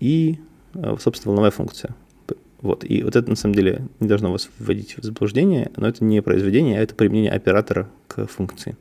и, 0.00 0.38
э, 0.74 0.96
собственно, 1.00 1.32
волновая 1.32 1.50
функция. 1.50 1.94
Вот. 2.60 2.82
И 2.84 3.02
вот 3.02 3.14
это, 3.14 3.28
на 3.28 3.36
самом 3.36 3.54
деле, 3.54 3.86
не 4.00 4.08
должно 4.08 4.32
вас 4.32 4.48
вводить 4.58 4.96
в 4.96 5.04
заблуждение, 5.04 5.70
но 5.76 5.86
это 5.86 6.02
не 6.02 6.22
произведение, 6.22 6.78
а 6.78 6.82
это 6.82 6.94
применение 6.94 7.30
оператора 7.30 7.90
к 8.08 8.26
функции. 8.26 8.76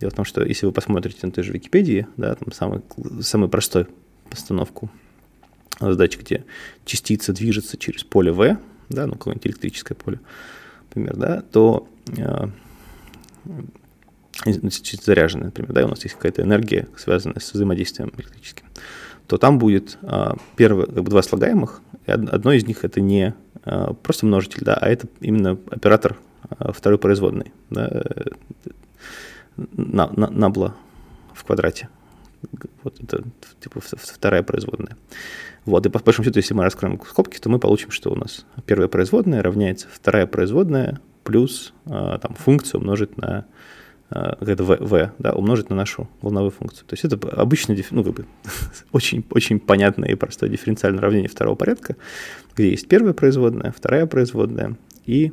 Дело 0.00 0.10
в 0.10 0.14
том, 0.14 0.24
что 0.24 0.44
если 0.44 0.66
вы 0.66 0.72
посмотрите 0.72 1.20
на 1.22 1.30
той 1.30 1.44
же 1.44 1.52
Википедии, 1.52 2.08
да, 2.16 2.34
там 2.34 2.52
самый, 2.52 2.82
самый 3.20 3.48
простой 3.48 3.86
постановку 4.28 4.90
задачи, 5.78 6.18
где 6.18 6.44
частица 6.84 7.32
движется 7.32 7.76
через 7.76 8.02
поле 8.02 8.32
V, 8.32 8.58
да, 8.88 9.06
ну, 9.06 9.12
какое-нибудь 9.12 9.46
электрическое 9.46 9.96
поле, 9.96 10.18
например, 10.88 11.16
да, 11.16 11.40
то 11.40 11.88
э, 12.18 12.48
заряженная, 14.44 15.46
например, 15.46 15.72
да, 15.72 15.84
у 15.84 15.88
нас 15.88 16.02
есть 16.04 16.16
какая-то 16.16 16.42
энергия, 16.42 16.88
связанная 16.96 17.40
с 17.40 17.52
взаимодействием 17.52 18.12
электрическим, 18.16 18.66
то 19.26 19.38
там 19.38 19.58
будет 19.58 19.98
а, 20.02 20.36
первое, 20.56 20.86
как 20.86 21.02
бы 21.02 21.10
два 21.10 21.22
слагаемых, 21.22 21.80
и 22.06 22.10
одно 22.10 22.52
из 22.52 22.66
них 22.66 22.84
это 22.84 23.00
не 23.00 23.34
а, 23.64 23.94
просто 23.94 24.26
множитель, 24.26 24.64
да, 24.64 24.74
а 24.74 24.88
это 24.88 25.06
именно 25.20 25.58
оператор 25.70 26.16
а, 26.50 26.72
второй 26.72 26.98
производной, 26.98 27.52
да, 27.70 28.04
на, 29.56 30.08
на, 30.08 30.30
набла 30.30 30.74
в 31.32 31.44
квадрате. 31.44 31.88
Вот 32.82 33.00
это 33.02 33.24
типа 33.60 33.80
вторая 33.80 34.42
производная. 34.42 34.96
Вот, 35.64 35.86
и 35.86 35.88
по 35.88 35.98
большому 35.98 36.26
счету, 36.26 36.38
если 36.38 36.52
мы 36.52 36.64
раскроем 36.64 37.00
скобки, 37.08 37.38
то 37.38 37.48
мы 37.48 37.58
получим, 37.58 37.90
что 37.90 38.10
у 38.10 38.16
нас 38.16 38.44
первая 38.66 38.88
производная 38.88 39.42
равняется 39.42 39.88
вторая 39.90 40.26
производная 40.26 41.00
плюс 41.22 41.72
а, 41.86 42.18
там, 42.18 42.34
функцию 42.34 42.80
умножить 42.80 43.16
на 43.16 43.46
это 44.14 44.62
v, 44.62 44.76
v, 44.80 45.12
да, 45.18 45.32
умножить 45.32 45.70
на 45.70 45.76
нашу 45.76 46.08
волновую 46.22 46.52
функцию. 46.52 46.86
То 46.86 46.94
есть 46.94 47.04
это 47.04 47.16
обычно 47.30 47.76
ну, 47.90 48.04
как 48.04 48.14
бы, 48.14 48.26
очень, 48.92 49.24
очень 49.30 49.58
понятное 49.58 50.10
и 50.10 50.14
простое 50.14 50.48
дифференциальное 50.48 51.00
уравнение 51.00 51.28
второго 51.28 51.56
порядка, 51.56 51.96
где 52.54 52.70
есть 52.70 52.86
первая 52.86 53.12
производная, 53.12 53.72
вторая 53.72 54.06
производная 54.06 54.76
и 55.04 55.32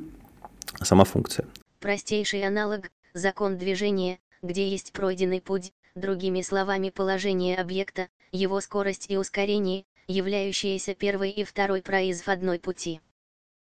сама 0.82 1.04
функция. 1.04 1.46
Простейший 1.80 2.44
аналог– 2.44 2.90
закон 3.14 3.58
движения, 3.58 4.20
где 4.42 4.68
есть 4.68 4.94
пройденный 4.94 5.42
путь, 5.42 5.74
другими 5.96 6.42
словами 6.42 6.90
положение 6.90 7.58
объекта, 7.58 8.08
его 8.32 8.62
скорость 8.62 9.08
и 9.10 9.18
ускорение, 9.18 9.86
являющиеся 10.08 10.96
первой 10.96 11.30
и 11.30 11.44
второй 11.44 11.82
производной 11.82 12.60
пути. 12.60 13.02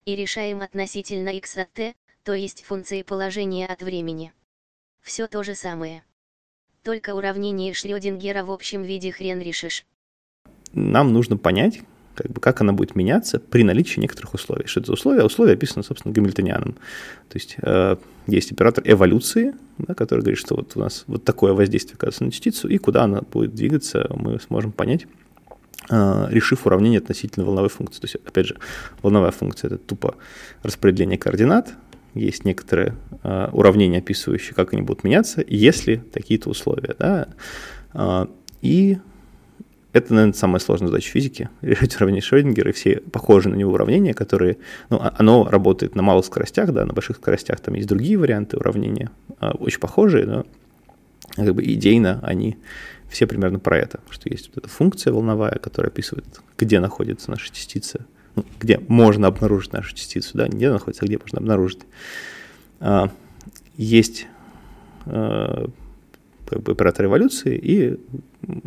И 0.05 0.15
решаем 0.15 0.63
относительно 0.63 1.31
x 1.31 1.57
от 1.57 1.73
t, 1.73 1.95
то 2.23 2.35
есть 2.35 2.65
функции 2.65 3.03
положения 3.03 3.67
от 3.67 3.83
времени. 3.83 4.33
Все 5.03 5.27
то 5.27 5.43
же 5.43 5.55
самое. 5.55 6.03
Только 6.83 7.15
уравнение 7.15 7.75
Шрёдингера 7.75 8.45
в 8.45 8.51
общем 8.51 8.83
виде 8.83 9.13
хрен 9.13 9.41
решишь. 9.41 9.85
Нам 10.73 11.13
нужно 11.13 11.37
понять, 11.37 11.81
как, 12.15 12.31
бы, 12.31 12.41
как 12.41 12.61
она 12.61 12.73
будет 12.73 12.97
меняться 12.97 13.39
при 13.39 13.63
наличии 13.63 14.01
некоторых 14.01 14.35
условий. 14.35 14.67
Что 14.67 14.81
это 14.81 14.87
за 14.89 14.93
условия? 14.95 15.25
Условия 15.25 15.53
описаны, 15.53 15.85
собственно, 15.85 16.13
Гамильтонианом. 16.13 16.75
То 17.29 17.35
есть 17.35 17.57
э, 17.63 17.97
есть 18.27 18.53
оператор 18.53 18.83
эволюции, 18.87 19.55
да, 19.79 19.95
который 19.95 20.21
говорит, 20.21 20.39
что 20.39 20.57
вот 20.57 20.77
у 20.77 20.81
нас 20.81 21.05
вот 21.07 21.25
такое 21.25 21.53
воздействие 21.53 21.95
оказывается 21.95 22.25
на 22.25 22.33
частицу, 22.33 22.69
и 22.69 22.79
куда 22.79 23.05
она 23.05 23.23
будет 23.23 23.55
двигаться, 23.55 24.07
мы 24.11 24.41
сможем 24.41 24.73
понять, 24.73 25.07
э, 25.91 26.27
решив 26.31 26.67
уравнение 26.67 26.99
относительно 26.99 27.47
волновой 27.47 27.71
функции. 27.71 28.01
То 28.01 28.05
есть, 28.07 28.17
опять 28.17 28.47
же, 28.47 28.57
волновая 29.03 29.31
функция– 29.31 29.69
это 29.69 29.79
тупо 29.79 30.17
распределение 30.63 31.19
координат, 31.19 31.75
есть 32.15 32.45
некоторые 32.45 32.95
э, 33.23 33.49
уравнения, 33.53 33.99
описывающие, 33.99 34.55
как 34.55 34.73
они 34.73 34.83
будут 34.83 35.05
меняться, 35.05 35.45
если 35.47 35.97
такие-то 35.97 36.51
условия. 36.51 36.95
Да? 36.99 37.29
Э, 37.95 38.27
и 38.63 38.99
это, 39.93 40.15
наверное, 40.15 40.35
самая 40.35 40.61
сложная 40.61 40.89
задача 40.89 41.11
физики— 41.11 41.49
решать 41.61 41.97
уравнение 41.97 42.23
Шрёдингера, 42.23 42.71
и 42.71 42.73
все 42.73 43.01
похожи 43.13 43.49
на 43.49 43.55
него 43.55 43.73
уравнения, 43.73 44.15
которые... 44.15 44.59
Ну, 44.91 44.99
а, 44.99 45.15
оно 45.19 45.49
работает 45.49 45.95
на 45.95 46.03
малых 46.03 46.25
скоростях, 46.27 46.73
да, 46.73 46.85
на 46.85 46.93
больших 46.93 47.17
скоростях 47.17 47.61
там 47.61 47.75
есть 47.75 47.89
другие 47.89 48.19
варианты 48.19 48.57
уравнения, 48.57 49.11
а, 49.41 49.53
очень 49.53 49.81
похожие, 49.81 50.27
но 50.27 50.47
как 51.35 51.55
бы 51.55 51.65
идейно 51.65 52.21
они 52.23 52.59
все 53.09 53.27
примерно 53.27 53.59
про 53.59 53.79
это, 53.79 54.01
что 54.11 54.29
есть 54.29 54.49
вот 54.49 54.59
эта 54.59 54.69
функция 54.69 55.13
волновая, 55.13 55.59
которая 55.59 55.91
описывает, 55.91 56.27
где 56.59 56.81
находится 56.81 57.31
наша 57.31 57.53
частица, 57.53 58.07
где 58.61 58.81
можно 58.89 59.29
обнаружить 59.29 59.73
нашу 59.73 59.95
частицу, 59.95 60.37
да, 60.37 60.49
где 60.49 60.71
находится, 60.71 61.05
а 61.05 61.07
где 61.07 61.19
можно 61.19 61.39
обнаружить. 61.39 61.81
А, 62.81 63.11
есть 63.77 64.27
как 65.05 66.63
бы 66.63 66.73
оператор 66.73 67.07
эволюции, 67.07 67.57
и 67.57 67.99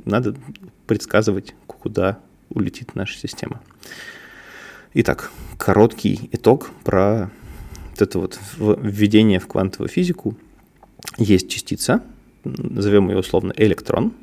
надо 0.06 0.36
предсказывать, 0.88 1.56
куда 1.68 2.20
улетит 2.50 2.96
наша 2.96 3.18
система. 3.18 3.62
Итак, 4.94 5.32
короткий 5.58 6.30
итог 6.32 6.72
про 6.84 7.32
вот 7.92 8.02
это 8.02 8.20
вот 8.20 8.40
введение 8.82 9.40
в 9.40 9.48
квантовую 9.48 9.90
физику. 9.90 10.36
Есть 11.18 11.50
частица, 11.50 12.04
назовем 12.44 13.10
ее 13.10 13.18
условно 13.18 13.54
электрон. 13.56 14.14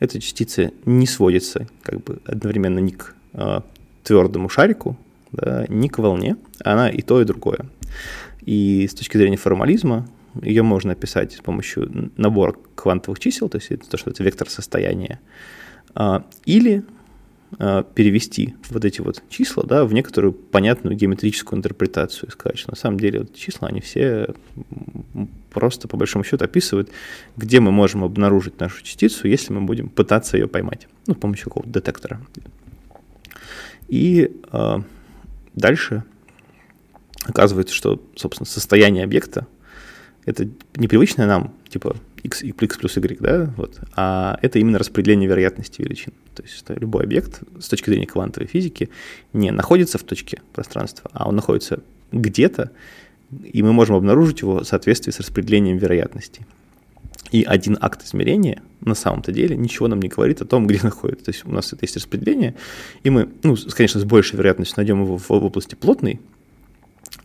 Эта 0.00 0.20
частица 0.20 0.72
не 0.84 1.06
сводится 1.06 1.68
как 1.82 2.02
бы 2.02 2.20
одновременно 2.24 2.80
ни 2.80 2.90
к 2.90 3.14
э, 3.34 3.60
твердому 4.02 4.48
шарику, 4.48 4.96
да, 5.32 5.66
ни 5.68 5.88
к 5.88 5.98
волне. 5.98 6.36
Она 6.64 6.90
и 6.90 7.02
то, 7.02 7.20
и 7.20 7.24
другое. 7.24 7.66
И 8.42 8.86
с 8.88 8.94
точки 8.94 9.16
зрения 9.16 9.36
формализма 9.36 10.08
ее 10.40 10.62
можно 10.62 10.92
описать 10.92 11.32
с 11.34 11.40
помощью 11.40 12.10
набора 12.16 12.54
квантовых 12.74 13.18
чисел, 13.18 13.48
то 13.48 13.58
есть 13.58 13.88
то, 13.88 13.96
что 13.96 14.10
это 14.10 14.24
вектор 14.24 14.48
состояния, 14.48 15.20
а, 15.94 16.24
или 16.46 16.84
а, 17.58 17.82
перевести 17.82 18.54
вот 18.70 18.84
эти 18.84 19.00
вот 19.00 19.22
числа 19.28 19.64
да, 19.64 19.84
в 19.84 19.92
некоторую 19.92 20.32
понятную 20.32 20.96
геометрическую 20.96 21.58
интерпретацию 21.58 22.28
и 22.28 22.32
сказать, 22.32 22.58
что 22.58 22.70
на 22.70 22.76
самом 22.76 22.98
деле 22.98 23.20
вот 23.20 23.34
числа, 23.34 23.68
они 23.68 23.80
все 23.80 24.34
просто 25.50 25.86
по 25.86 25.96
большому 25.96 26.24
счету 26.24 26.44
описывают, 26.44 26.90
где 27.36 27.60
мы 27.60 27.70
можем 27.70 28.04
обнаружить 28.04 28.58
нашу 28.58 28.82
частицу, 28.82 29.28
если 29.28 29.52
мы 29.52 29.60
будем 29.60 29.88
пытаться 29.88 30.38
ее 30.38 30.48
поймать, 30.48 30.88
ну, 31.06 31.14
с 31.14 31.18
помощью 31.18 31.44
какого-то 31.44 31.70
детектора. 31.70 32.20
И 33.92 34.40
э, 34.50 34.76
дальше 35.52 36.02
оказывается, 37.24 37.74
что, 37.74 38.00
собственно, 38.16 38.46
состояние 38.46 39.04
объекта– 39.04 39.46
это 40.24 40.48
непривычное 40.76 41.26
нам, 41.26 41.52
типа 41.68 41.96
x, 42.22 42.42
x 42.42 42.78
плюс 42.78 42.96
y, 42.96 43.18
да, 43.20 43.52
вот, 43.54 43.80
а 43.94 44.38
это 44.40 44.58
именно 44.58 44.78
распределение 44.78 45.28
вероятности 45.28 45.82
величин. 45.82 46.14
То 46.34 46.42
есть 46.42 46.56
что 46.56 46.72
любой 46.72 47.04
объект 47.04 47.42
с 47.60 47.68
точки 47.68 47.90
зрения 47.90 48.06
квантовой 48.06 48.48
физики 48.48 48.88
не 49.34 49.50
находится 49.50 49.98
в 49.98 50.04
точке 50.04 50.40
пространства, 50.54 51.10
а 51.12 51.28
он 51.28 51.36
находится 51.36 51.82
где-то, 52.12 52.72
и 53.42 53.62
мы 53.62 53.74
можем 53.74 53.96
обнаружить 53.96 54.40
его 54.40 54.60
в 54.60 54.64
соответствии 54.64 55.12
с 55.12 55.20
распределением 55.20 55.76
вероятностей. 55.76 56.46
И 57.30 57.44
один 57.44 57.78
акт 57.80 58.04
измерения 58.04 58.62
на 58.80 58.94
самом-то 58.94 59.32
деле 59.32 59.56
ничего 59.56 59.88
нам 59.88 60.02
не 60.02 60.08
говорит 60.08 60.42
о 60.42 60.44
том, 60.44 60.66
где 60.66 60.80
находится. 60.82 61.26
То 61.26 61.30
есть 61.30 61.46
у 61.46 61.52
нас 61.52 61.72
это 61.72 61.84
есть 61.84 61.96
распределение, 61.96 62.54
и 63.02 63.10
мы, 63.10 63.28
ну, 63.42 63.56
конечно, 63.74 64.00
с 64.00 64.04
большей 64.04 64.36
вероятностью 64.36 64.76
найдем 64.78 65.02
его 65.02 65.16
в 65.16 65.30
области 65.30 65.74
плотной 65.74 66.20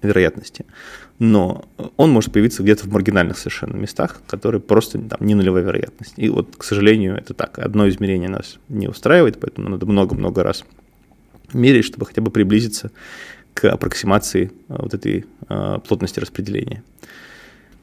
вероятности 0.01 0.65
но 1.19 1.65
он 1.95 2.11
может 2.11 2.31
появиться 2.31 2.61
где-то 2.61 2.83
в 2.83 2.91
маргинальных 2.91 3.37
совершенно 3.37 3.75
местах, 3.75 4.21
которые 4.27 4.61
просто 4.61 4.99
там 4.99 5.19
не 5.21 5.33
нулевая 5.33 5.63
вероятность. 5.63 6.13
И 6.15 6.29
вот, 6.29 6.55
к 6.55 6.63
сожалению, 6.63 7.17
это 7.17 7.33
так. 7.33 7.57
Одно 7.57 7.89
измерение 7.89 8.29
нас 8.29 8.59
не 8.69 8.87
устраивает, 8.87 9.39
поэтому 9.39 9.69
надо 9.69 9.85
много-много 9.85 10.43
раз 10.43 10.63
мерить, 11.53 11.85
чтобы 11.85 12.05
хотя 12.05 12.21
бы 12.21 12.29
приблизиться 12.29 12.91
к 13.53 13.65
аппроксимации 13.65 14.51
э, 14.69 14.75
вот 14.77 14.93
этой 14.93 15.25
э, 15.49 15.79
плотности 15.87 16.19
распределения. 16.19 16.83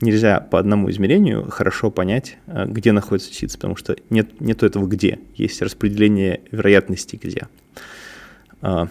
Нельзя 0.04 0.38
по 0.38 0.58
одному 0.58 0.90
измерению 0.90 1.50
хорошо 1.50 1.90
понять, 1.90 2.36
э, 2.46 2.66
где 2.66 2.92
находится 2.92 3.30
частица, 3.30 3.56
потому 3.56 3.74
что 3.74 3.96
нет, 4.10 4.38
нет 4.38 4.62
этого 4.62 4.86
где, 4.86 5.18
есть 5.34 5.62
распределение 5.62 6.42
вероятности 6.50 7.16
где. 7.16 7.48
Э, 8.60 8.88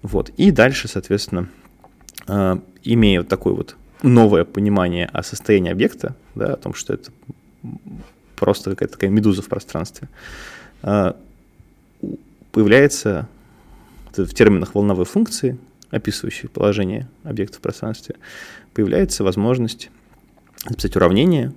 вот. 0.00 0.30
И 0.38 0.50
дальше, 0.50 0.88
соответственно, 0.88 1.50
э, 2.26 2.56
имея 2.84 3.20
вот 3.20 3.28
такое 3.28 3.52
вот 3.52 3.76
новое 4.02 4.44
понимание 4.44 5.04
о 5.12 5.22
состоянии 5.22 5.70
объекта, 5.70 6.16
да, 6.34 6.54
о 6.54 6.56
том, 6.56 6.72
что 6.72 6.94
это 6.94 7.12
просто 8.34 8.70
какая-то 8.70 8.94
такая 8.94 9.10
медуза 9.10 9.42
в 9.42 9.48
пространстве, 9.48 10.08
а, 10.82 11.16
появляется 12.52 13.28
в 14.16 14.32
терминах 14.32 14.74
волновой 14.74 15.04
функции, 15.04 15.58
описывающих 15.90 16.50
положение 16.50 17.08
объекта 17.24 17.58
в 17.58 17.60
пространстве, 17.60 18.16
появляется 18.72 19.22
возможность 19.22 19.90
написать 20.70 20.96
уравнение 20.96 21.52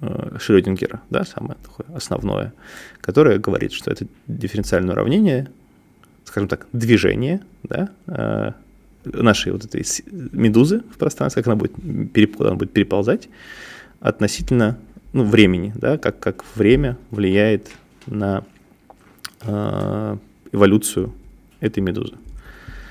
э, 0.00 0.36
Шрёдингера, 0.38 1.02
да, 1.10 1.24
самое 1.24 1.56
такое 1.62 1.96
основное, 1.96 2.52
которое 3.00 3.38
говорит, 3.38 3.72
что 3.72 3.90
это 3.90 4.06
дифференциальное 4.26 4.94
уравнение, 4.94 5.48
скажем 6.24 6.48
так, 6.48 6.66
движение, 6.72 7.40
да, 7.62 7.90
э, 8.06 8.52
нашей 9.04 9.52
вот 9.52 9.64
этой 9.64 9.84
медузы 10.10 10.80
в 10.92 10.98
пространстве, 10.98 11.42
как 11.42 11.52
она 11.52 11.56
будет, 11.56 11.72
она 12.40 12.54
будет 12.54 12.72
переползать, 12.72 13.28
относительно 14.00 14.78
ну, 15.12 15.24
времени, 15.24 15.72
да, 15.74 15.98
как, 15.98 16.18
как 16.20 16.44
время 16.56 16.96
влияет 17.10 17.68
на 18.06 18.44
э, 19.42 20.16
эволюцию 20.52 21.12
этой 21.60 21.80
медузы. 21.80 22.16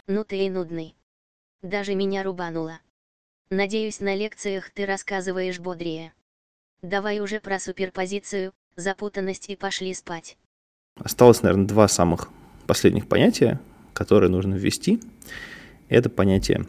Ну 0.08 0.24
ты 0.24 0.46
и 0.46 0.50
нудный. 0.50 0.96
Даже 1.62 1.96
меня 1.96 2.24
рубануло. 2.24 2.80
Надеюсь, 3.50 4.02
на 4.02 4.14
лекциях 4.16 4.70
ты 4.72 4.86
рассказываешь 4.86 5.60
бодрее. 5.60 6.14
Давай 6.82 7.22
уже 7.22 7.40
про 7.40 7.60
суперпозицию, 7.60 8.54
запутанность 8.76 9.50
и 9.50 9.56
пошли 9.56 9.94
спать. 9.94 10.38
Осталось, 10.96 11.44
наверное, 11.44 11.66
два 11.66 11.88
самых 11.88 12.30
последних 12.66 13.08
понятия, 13.08 13.60
которые 13.94 14.30
нужно 14.30 14.56
ввести 14.56 15.00
это 15.90 16.10
понятие 16.10 16.66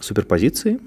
суперпозиции 0.00 0.78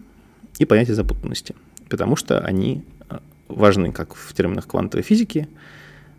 и 0.59 0.65
понятие 0.65 0.95
запутанности, 0.95 1.55
потому 1.89 2.15
что 2.15 2.39
они 2.39 2.85
э, 3.09 3.17
важны 3.47 3.91
как 3.91 4.13
в 4.15 4.33
терминах 4.33 4.67
квантовой 4.67 5.03
физики, 5.03 5.47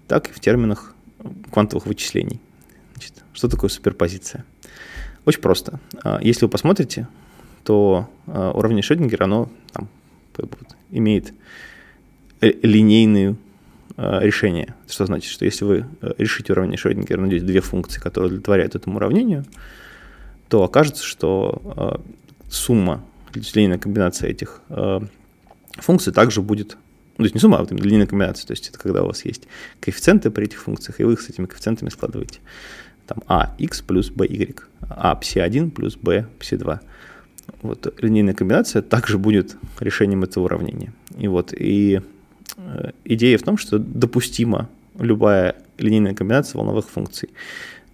так 0.09 0.29
и 0.29 0.33
в 0.33 0.41
терминах 0.41 0.95
квантовых 1.53 1.87
вычислений. 1.87 2.41
Значит, 2.95 3.23
что 3.33 3.49
такое 3.49 3.71
суперпозиция? 3.71 4.45
Очень 5.25 5.41
просто. 5.41 5.79
А, 6.03 6.19
если 6.21 6.45
вы 6.45 6.51
посмотрите, 6.51 7.07
то 7.65 8.09
э, 8.27 8.51
уравнение 8.55 8.83
Шрёдингера, 8.83 9.25
оно 9.25 9.49
там, 9.73 9.89
имеет 10.91 11.33
э, 12.41 12.53
линейное 12.63 13.37
решение. 13.99 14.75
Что 14.89 15.05
значит, 15.05 15.31
что 15.31 15.45
если 15.45 15.67
вы 15.67 15.87
решите 16.17 16.55
уравнение 16.55 16.79
Шрёдингера, 16.79 17.21
найдете 17.21 17.45
две 17.45 17.61
функции, 17.61 18.01
которые 18.01 18.29
удовлетворяют 18.29 18.75
этому 18.75 18.97
уравнению, 18.97 19.45
то 20.53 20.65
окажется, 20.65 21.03
что 21.03 22.03
э, 22.05 22.51
сумма, 22.51 23.03
линейная 23.33 23.79
комбинация 23.79 24.29
этих 24.29 24.61
э, 24.69 25.01
функций 25.79 26.13
также 26.13 26.43
будет, 26.43 26.77
ну, 27.13 27.17
то 27.17 27.23
есть 27.23 27.35
не 27.35 27.41
сумма, 27.41 27.57
а 27.57 27.61
вот 27.61 27.73
линейная 27.73 28.07
комбинация, 28.07 28.47
то 28.47 28.53
есть 28.53 28.69
это 28.69 28.79
когда 28.79 29.03
у 29.03 29.07
вас 29.07 29.25
есть 29.25 29.49
коэффициенты 29.81 30.31
при 30.31 30.45
этих 30.45 30.61
функциях, 30.61 31.01
и 31.01 31.05
вы 31.05 31.15
их 31.15 31.23
с 31.23 31.31
этими 31.31 31.47
коэффициентами 31.47 31.89
складываете. 31.89 32.41
Там 33.07 33.23
а 33.29 33.55
x 33.57 33.81
плюс 33.81 34.11
by, 34.11 34.63
а 34.91 35.19
psi1 35.19 35.71
плюс 35.71 35.97
b 35.97 36.27
psi2. 36.39 36.81
Вот 37.63 37.95
линейная 38.01 38.35
комбинация 38.35 38.83
также 38.83 39.19
будет 39.19 39.57
решением 39.81 40.25
этого 40.25 40.45
уравнения. 40.45 40.93
И 41.17 41.29
вот 41.29 41.53
и 41.53 42.01
э, 42.57 42.91
идея 43.05 43.39
в 43.39 43.43
том, 43.43 43.57
что 43.57 43.79
допустима 43.79 44.69
любая 44.99 45.57
линейная 45.79 46.15
комбинация 46.15 46.59
волновых 46.59 46.89
функций. 46.89 47.31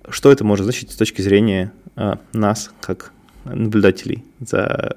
Что 0.08 0.32
это 0.32 0.44
может 0.44 0.64
значить 0.64 0.90
с 0.90 0.96
точки 0.96 1.22
зрения 1.22 1.72
э, 1.96 2.14
нас, 2.32 2.70
как 2.80 3.12
наблюдателей 3.44 4.24
за 4.40 4.96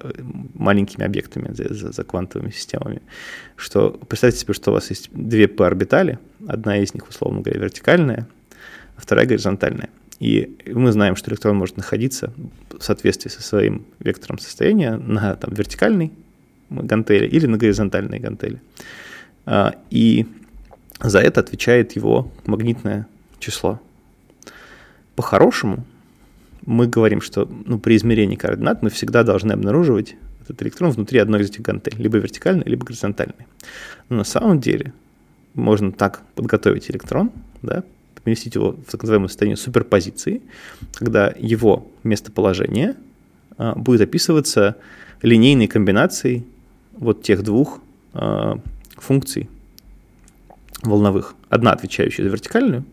маленькими 0.53 1.05
объектами, 1.05 1.53
за, 1.53 1.73
за, 1.73 1.91
за 1.91 2.03
квантовыми 2.03 2.51
системами. 2.51 3.01
Что 3.55 3.91
представьте 4.07 4.39
себе, 4.39 4.53
что 4.53 4.71
у 4.71 4.73
вас 4.73 4.89
есть 4.89 5.09
две 5.11 5.47
p-орбитали, 5.47 6.19
одна 6.47 6.77
из 6.77 6.93
них, 6.93 7.07
условно 7.07 7.41
говоря, 7.41 7.61
вертикальная, 7.61 8.27
а 8.97 9.01
вторая 9.01 9.25
горизонтальная. 9.25 9.89
И 10.21 10.57
мы 10.67 10.93
знаем, 10.93 11.17
что 11.17 11.31
электрон 11.31 11.57
может 11.57 11.75
находиться 11.75 12.31
в 12.69 12.81
соответствии 12.81 13.29
со 13.29 13.41
своим 13.41 13.86
вектором 13.99 14.39
состояния 14.39 14.95
на 14.95 15.36
там, 15.36 15.53
вертикальной 15.53 16.13
гантели 16.69 17.27
или 17.27 17.47
на 17.47 17.57
горизонтальной 17.57 18.19
гантели. 18.19 18.62
А, 19.45 19.75
и 19.89 20.25
за 21.01 21.19
это 21.19 21.41
отвечает 21.41 21.97
его 21.97 22.31
магнитное 22.45 23.07
число 23.39 23.81
по-хорошему 25.21 25.86
мы 26.65 26.88
говорим, 26.88 27.21
что 27.21 27.47
ну, 27.65 27.77
при 27.77 27.95
измерении 27.95 28.36
координат 28.36 28.81
мы 28.81 28.89
всегда 28.89 29.23
должны 29.23 29.51
обнаруживать 29.51 30.15
этот 30.41 30.62
электрон 30.63 30.91
внутри 30.91 31.19
одной 31.19 31.41
из 31.41 31.49
этих 31.49 31.62
гантелей, 31.62 32.01
либо 32.01 32.17
вертикальной, 32.17 32.63
либо 32.65 32.86
горизонтальной. 32.86 33.45
Но 34.10 34.17
на 34.17 34.23
самом 34.23 34.60
деле 34.60 34.93
можно 35.53 35.91
так 35.91 36.21
подготовить 36.34 36.89
электрон, 36.89 37.31
да, 37.62 37.84
поместить 38.23 38.55
его 38.55 38.71
в 38.71 38.91
так 38.91 39.01
называемое 39.01 39.27
состояние 39.27 39.57
суперпозиции, 39.57 40.41
когда 40.93 41.34
его 41.38 41.88
местоположение 42.03 42.95
а, 43.57 43.75
будет 43.75 44.01
описываться 44.01 44.77
линейной 45.21 45.67
комбинацией 45.67 46.45
вот 46.93 47.23
тех 47.23 47.43
двух 47.43 47.79
а, 48.13 48.60
функций 48.95 49.49
волновых. 50.84 51.36
Одна 51.49 51.71
отвечающая 51.71 52.23
за 52.23 52.29
вертикальную 52.29 52.86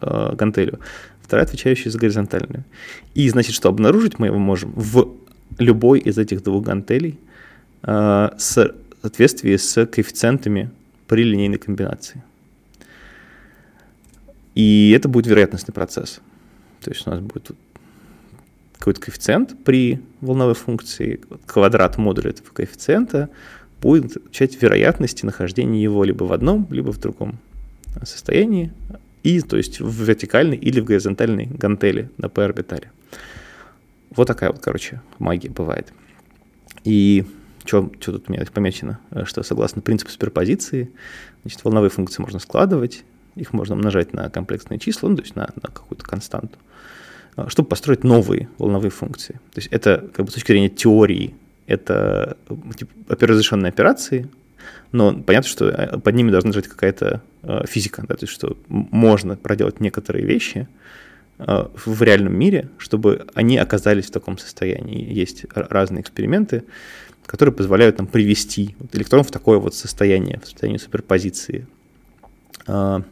а, 0.00 0.34
гантелью, 0.34 0.80
вторая 1.22 1.46
отвечающая 1.46 1.90
за 1.90 1.98
горизонтальную. 1.98 2.64
И 3.14 3.28
значит, 3.28 3.54
что 3.54 3.68
обнаружить 3.68 4.18
мы 4.18 4.26
его 4.26 4.38
можем 4.38 4.72
в 4.74 5.08
любой 5.58 6.00
из 6.00 6.18
этих 6.18 6.42
двух 6.42 6.64
гантелей 6.64 7.18
в 7.82 8.32
соответствии 8.38 9.56
с 9.56 9.84
коэффициентами 9.84 10.70
при 11.06 11.22
линейной 11.22 11.58
комбинации. 11.58 12.22
И 14.54 14.92
это 14.96 15.08
будет 15.08 15.26
вероятностный 15.26 15.74
процесс. 15.74 16.20
То 16.80 16.90
есть 16.90 17.06
у 17.06 17.10
нас 17.10 17.20
будет 17.20 17.50
какой-то 18.78 19.00
коэффициент 19.00 19.64
при 19.64 20.00
волновой 20.20 20.54
функции, 20.54 21.20
квадрат 21.46 21.96
модуля 21.96 22.30
этого 22.30 22.48
коэффициента 22.52 23.30
будет 23.80 24.16
отвечать 24.16 24.60
вероятности 24.60 25.24
нахождения 25.24 25.82
его 25.82 26.04
либо 26.04 26.24
в 26.24 26.32
одном, 26.32 26.66
либо 26.70 26.92
в 26.92 26.98
другом 26.98 27.38
состоянии, 28.02 28.72
и, 29.22 29.40
то 29.40 29.56
есть 29.56 29.80
в 29.80 30.04
вертикальной 30.04 30.56
или 30.56 30.80
в 30.80 30.84
горизонтальной 30.84 31.46
гантели 31.46 32.10
на 32.18 32.28
p-орбитале. 32.28 32.90
Вот 34.10 34.26
такая 34.26 34.52
вот, 34.52 34.60
короче, 34.60 35.00
магия 35.18 35.50
бывает. 35.50 35.92
И 36.84 37.24
что, 37.64 37.90
что 38.00 38.12
тут 38.12 38.28
у 38.28 38.32
меня 38.32 38.44
помечено? 38.52 39.00
Что 39.24 39.42
согласно 39.42 39.80
принципу 39.80 40.10
суперпозиции, 40.10 40.90
значит, 41.42 41.64
волновые 41.64 41.90
функции 41.90 42.20
можно 42.20 42.38
складывать, 42.38 43.04
их 43.36 43.52
можно 43.52 43.74
умножать 43.74 44.12
на 44.12 44.30
комплексные 44.30 44.78
числа, 44.78 45.08
ну, 45.08 45.16
то 45.16 45.22
есть 45.22 45.36
на, 45.36 45.50
на 45.56 45.68
какую-то 45.68 46.04
константу, 46.04 46.58
а, 47.36 47.48
чтобы 47.48 47.68
построить 47.68 48.04
новые 48.04 48.48
волновые 48.58 48.90
функции. 48.90 49.34
То 49.52 49.60
есть 49.60 49.68
это, 49.70 50.08
как 50.12 50.26
бы 50.26 50.30
с 50.30 50.34
точки 50.34 50.52
зрения 50.52 50.68
теории, 50.68 51.34
это 51.66 52.36
типа, 52.76 52.92
операционные 53.08 53.70
операции, 53.70 54.28
но 54.92 55.12
понятно, 55.12 55.48
что 55.48 55.68
э, 55.68 55.98
под 55.98 56.14
ними 56.14 56.30
должна 56.30 56.50
лежать 56.50 56.68
какая-то 56.68 57.22
э, 57.42 57.66
физика, 57.66 58.04
да, 58.06 58.14
то 58.14 58.24
есть 58.24 58.32
что 58.32 58.56
можно 58.68 59.36
проделать 59.36 59.80
некоторые 59.80 60.24
вещи 60.24 60.68
э, 61.38 61.66
в 61.74 62.02
реальном 62.02 62.34
мире, 62.38 62.70
чтобы 62.78 63.26
они 63.34 63.58
оказались 63.58 64.06
в 64.06 64.12
таком 64.12 64.38
состоянии. 64.38 65.12
Есть 65.12 65.46
разные 65.52 66.02
эксперименты, 66.02 66.62
которые 67.26 67.54
позволяют 67.54 67.98
нам 67.98 68.06
привести 68.06 68.76
электрон 68.92 69.24
в 69.24 69.30
такое 69.30 69.58
вот 69.58 69.74
состояние, 69.74 70.40
в 70.40 70.44
состояние 70.46 70.78
суперпозиции. 70.78 71.66
А, 72.66 73.02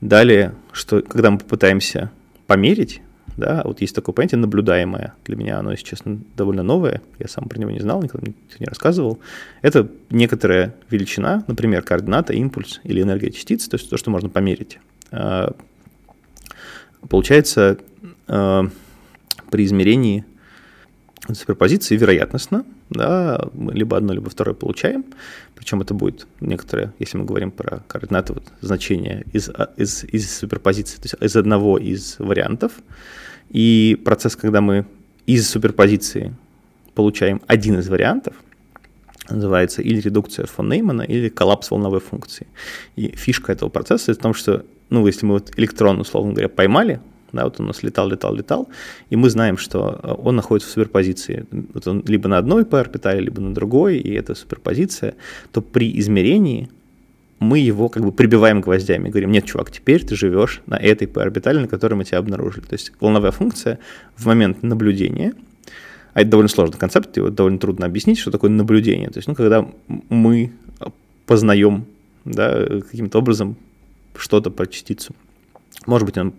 далее, 0.00 0.54
что 0.72 1.02
когда 1.02 1.30
мы 1.30 1.38
попытаемся 1.38 2.10
померить, 2.46 3.00
да, 3.36 3.62
вот 3.64 3.80
есть 3.80 3.94
такое 3.94 4.14
понятие 4.14 4.38
наблюдаемое. 4.38 5.14
Для 5.24 5.36
меня 5.36 5.58
оно, 5.58 5.72
если 5.72 5.84
честно, 5.84 6.20
довольно 6.36 6.62
новое. 6.62 7.02
Я 7.18 7.26
сам 7.26 7.48
про 7.48 7.58
него 7.58 7.70
не 7.70 7.80
знал, 7.80 8.02
никогда 8.02 8.30
не 8.58 8.66
рассказывал. 8.66 9.18
Это 9.60 9.88
некоторая 10.10 10.74
величина, 10.90 11.42
например, 11.48 11.82
координата, 11.82 12.32
импульс 12.32 12.80
или 12.84 13.02
энергия 13.02 13.32
частицы, 13.32 13.68
то 13.68 13.76
есть 13.76 13.90
то, 13.90 13.96
что 13.96 14.10
можно 14.10 14.28
померить. 14.28 14.78
А, 15.10 15.52
получается, 17.08 17.78
а, 18.28 18.68
при 19.50 19.64
измерении 19.64 20.24
суперпозиции 21.32 21.96
вероятностно, 21.96 22.64
да, 22.90 23.48
мы 23.54 23.72
либо 23.72 23.96
одно, 23.96 24.12
либо 24.12 24.28
второе 24.28 24.54
получаем, 24.54 25.04
причем 25.54 25.80
это 25.80 25.94
будет 25.94 26.26
некоторое, 26.40 26.92
если 26.98 27.16
мы 27.16 27.24
говорим 27.24 27.50
про 27.50 27.82
координаты, 27.88 28.34
вот, 28.34 28.44
значение 28.60 29.24
из, 29.32 29.48
а, 29.48 29.70
из, 29.76 30.04
из 30.04 30.36
суперпозиции, 30.36 30.96
то 30.96 31.02
есть 31.04 31.14
из 31.20 31.36
одного 31.36 31.78
из 31.78 32.16
вариантов, 32.18 32.72
и 33.48 34.00
процесс, 34.04 34.36
когда 34.36 34.60
мы 34.60 34.86
из 35.26 35.48
суперпозиции 35.48 36.34
получаем 36.94 37.40
один 37.46 37.78
из 37.78 37.88
вариантов, 37.88 38.34
называется 39.30 39.80
или 39.80 40.00
редукция 40.00 40.46
фон 40.46 40.68
Неймана, 40.68 41.02
или 41.02 41.28
коллапс 41.28 41.70
волновой 41.70 42.00
функции. 42.00 42.46
И 42.96 43.08
фишка 43.16 43.52
этого 43.52 43.70
процесса 43.70 44.12
в 44.12 44.18
том, 44.18 44.34
что, 44.34 44.64
ну, 44.90 45.06
если 45.06 45.24
мы 45.24 45.34
вот 45.34 45.52
электрон, 45.56 46.00
условно 46.00 46.32
говоря, 46.32 46.48
поймали, 46.48 47.00
да, 47.34 47.44
вот 47.44 47.60
он 47.60 47.66
у 47.66 47.68
нас 47.68 47.82
летал, 47.82 48.08
летал, 48.08 48.34
летал, 48.34 48.68
и 49.10 49.16
мы 49.16 49.30
знаем, 49.30 49.56
что 49.56 50.00
э, 50.02 50.14
он 50.22 50.36
находится 50.36 50.70
в 50.70 50.72
суперпозиции. 50.72 51.46
Вот 51.74 51.86
он 51.86 52.02
либо 52.06 52.28
на 52.28 52.38
одной 52.38 52.64
p-орбитале, 52.64 53.20
либо 53.20 53.40
на 53.40 53.54
другой, 53.54 53.98
и 53.98 54.12
это 54.12 54.34
суперпозиция, 54.34 55.14
то 55.52 55.60
при 55.60 55.98
измерении 55.98 56.68
мы 57.40 57.58
его 57.58 57.88
как 57.88 58.04
бы 58.04 58.12
прибиваем 58.12 58.60
гвоздями, 58.60 59.10
говорим, 59.10 59.30
нет, 59.30 59.44
чувак, 59.44 59.70
теперь 59.70 60.04
ты 60.04 60.16
живешь 60.16 60.62
на 60.66 60.76
этой 60.76 61.06
p-орбитали, 61.06 61.58
на 61.58 61.68
которой 61.68 61.94
мы 61.94 62.04
тебя 62.04 62.18
обнаружили. 62.18 62.64
То 62.64 62.74
есть 62.74 62.92
волновая 63.00 63.32
функция 63.32 63.78
в 64.16 64.26
момент 64.26 64.62
наблюдения, 64.62 65.34
а 66.14 66.20
это 66.20 66.30
довольно 66.30 66.48
сложный 66.48 66.78
концепт, 66.78 67.16
его 67.16 67.28
довольно 67.28 67.58
трудно 67.58 67.86
объяснить, 67.86 68.18
что 68.18 68.30
такое 68.30 68.50
наблюдение. 68.50 69.10
То 69.10 69.18
есть, 69.18 69.28
ну, 69.28 69.34
когда 69.34 69.68
мы 70.08 70.52
познаем 71.26 71.86
да, 72.24 72.64
каким-то 72.90 73.18
образом 73.18 73.56
что-то 74.16 74.50
про 74.50 74.66
частицу. 74.66 75.14
Может 75.86 76.06
быть, 76.06 76.18
он 76.18 76.34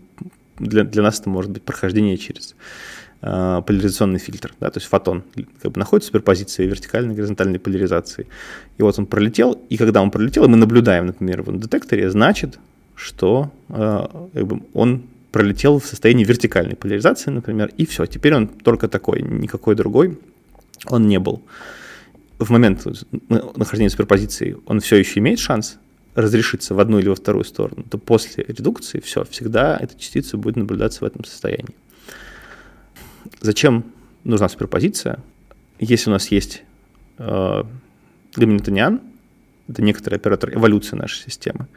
для, 0.60 0.84
для 0.84 1.04
нас 1.04 1.20
это 1.20 1.30
может 1.30 1.52
быть 1.52 1.64
прохождение 1.64 2.18
через 2.18 2.56
э, 3.22 3.62
поляризационный 3.66 4.20
фильтр, 4.20 4.54
да, 4.60 4.70
то 4.70 4.80
есть 4.80 4.88
фотон 4.88 5.24
как 5.62 5.72
бы 5.72 5.80
находится 5.80 6.08
в 6.08 6.12
суперпозиции 6.12 6.66
вертикальной, 6.66 7.16
горизонтальной 7.16 7.60
поляризации. 7.60 8.28
И 8.78 8.84
вот 8.84 8.98
он 9.00 9.06
пролетел, 9.06 9.54
и 9.70 9.78
когда 9.78 10.02
он 10.02 10.12
пролетел, 10.12 10.48
мы 10.48 10.58
наблюдаем, 10.58 11.08
например, 11.08 11.42
в 11.42 11.60
детекторе, 11.60 12.10
значит, 12.10 12.60
что 12.96 13.52
э, 13.70 14.08
как 14.34 14.48
бы 14.48 14.62
он 14.74 15.04
пролетел 15.32 15.80
в 15.80 15.86
состоянии 15.86 16.24
вертикальной 16.24 16.76
поляризации, 16.76 17.30
например, 17.30 17.72
и 17.78 17.86
все, 17.86 18.06
теперь 18.06 18.36
он 18.36 18.48
только 18.48 18.88
такой, 18.88 19.22
никакой 19.22 19.76
другой 19.76 20.18
он 20.88 21.08
не 21.08 21.20
был. 21.20 21.44
В 22.38 22.50
момент 22.52 22.86
нахождения 23.56 23.90
суперпозиции 23.90 24.58
он 24.66 24.80
все 24.80 24.98
еще 24.98 25.20
имеет 25.20 25.40
шанс 25.40 25.78
разрешиться 26.16 26.74
в 26.74 26.80
одну 26.80 27.00
или 27.00 27.10
во 27.10 27.16
вторую 27.16 27.44
сторону, 27.44 27.84
то 27.90 27.98
после 27.98 28.46
редукции 28.48 29.00
все, 29.00 29.24
всегда 29.26 29.78
эта 29.78 30.00
частица 30.00 30.38
будет 30.38 30.56
наблюдаться 30.56 31.02
в 31.02 31.04
этом 31.04 31.26
состоянии. 31.26 31.76
Зачем 33.42 33.86
нужна 34.24 34.50
суперпозиция? 34.50 35.20
Если 35.80 36.10
у 36.10 36.14
нас 36.14 36.32
есть 36.32 36.64
э, 37.18 37.64
гамильтониан, 38.36 39.02
это 39.68 39.82
некоторый 39.82 40.16
оператор 40.16 40.54
эволюции 40.54 40.96
нашей 40.96 41.24
системы, 41.24 41.68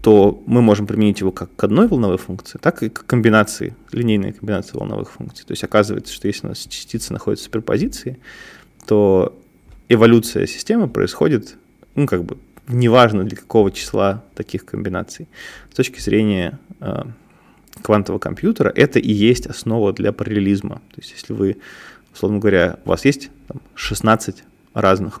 то 0.00 0.42
мы 0.46 0.62
можем 0.62 0.86
применить 0.86 1.20
его 1.20 1.32
как 1.32 1.54
к 1.54 1.64
одной 1.64 1.88
волновой 1.88 2.18
функции, 2.18 2.58
так 2.58 2.82
и 2.82 2.88
к 2.88 3.04
комбинации, 3.04 3.74
линейной 3.92 4.32
комбинации 4.32 4.76
волновых 4.76 5.10
функций. 5.10 5.44
То 5.44 5.52
есть 5.52 5.64
оказывается, 5.64 6.14
что 6.14 6.28
если 6.28 6.46
у 6.46 6.50
нас 6.50 6.60
частица 6.60 7.12
находится 7.12 7.44
в 7.44 7.46
суперпозиции, 7.46 8.18
то 8.86 9.36
эволюция 9.88 10.46
системы 10.46 10.88
происходит, 10.88 11.56
ну, 11.94 12.06
как 12.06 12.24
бы 12.24 12.38
неважно 12.68 13.24
для 13.24 13.36
какого 13.36 13.70
числа 13.70 14.22
таких 14.34 14.64
комбинаций. 14.64 15.28
С 15.72 15.76
точки 15.76 16.00
зрения 16.00 16.58
э, 16.80 17.04
квантового 17.82 18.18
компьютера 18.18 18.72
это 18.74 18.98
и 18.98 19.10
есть 19.10 19.46
основа 19.46 19.92
для 19.92 20.12
параллелизма. 20.12 20.76
То 20.90 21.00
есть 21.00 21.12
если 21.12 21.32
вы, 21.32 21.58
условно 22.12 22.38
говоря, 22.38 22.78
у 22.84 22.90
вас 22.90 23.04
есть 23.04 23.30
там, 23.48 23.60
16 23.74 24.44
разных 24.74 25.20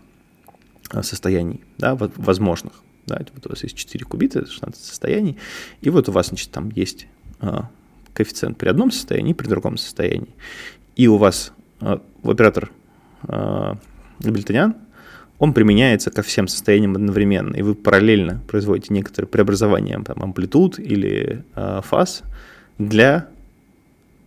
э, 0.92 1.02
состояний, 1.02 1.60
да, 1.78 1.96
возможных, 1.96 2.82
да, 3.06 3.20
вот 3.34 3.46
у 3.46 3.48
вас 3.50 3.62
есть 3.62 3.76
4 3.76 4.04
кубита, 4.04 4.46
16 4.46 4.84
состояний, 4.84 5.38
и 5.80 5.90
вот 5.90 6.08
у 6.08 6.12
вас, 6.12 6.28
значит, 6.28 6.50
там 6.50 6.70
есть 6.70 7.06
э, 7.40 7.60
коэффициент 8.12 8.58
при 8.58 8.68
одном 8.68 8.90
состоянии, 8.90 9.32
при 9.32 9.48
другом 9.48 9.78
состоянии, 9.78 10.34
и 10.96 11.08
у 11.08 11.16
вас 11.16 11.52
э, 11.80 11.98
оператор 12.22 12.70
э, 13.22 13.74
Габильтонян 14.20 14.74
он 15.38 15.52
применяется 15.52 16.10
ко 16.10 16.22
всем 16.22 16.48
состояниям 16.48 16.96
одновременно, 16.96 17.54
и 17.54 17.62
вы 17.62 17.74
параллельно 17.74 18.40
производите 18.48 18.92
некоторые 18.92 19.28
преобразования 19.28 20.02
там, 20.04 20.22
амплитуд 20.22 20.78
или 20.78 21.44
э, 21.54 21.80
фаз 21.84 22.22
для 22.78 23.28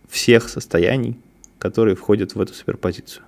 всех 0.08 0.48
состояний, 0.48 1.18
которые 1.58 1.96
входят 1.96 2.34
в 2.34 2.40
эту 2.40 2.54
суперпозицию. 2.54 3.24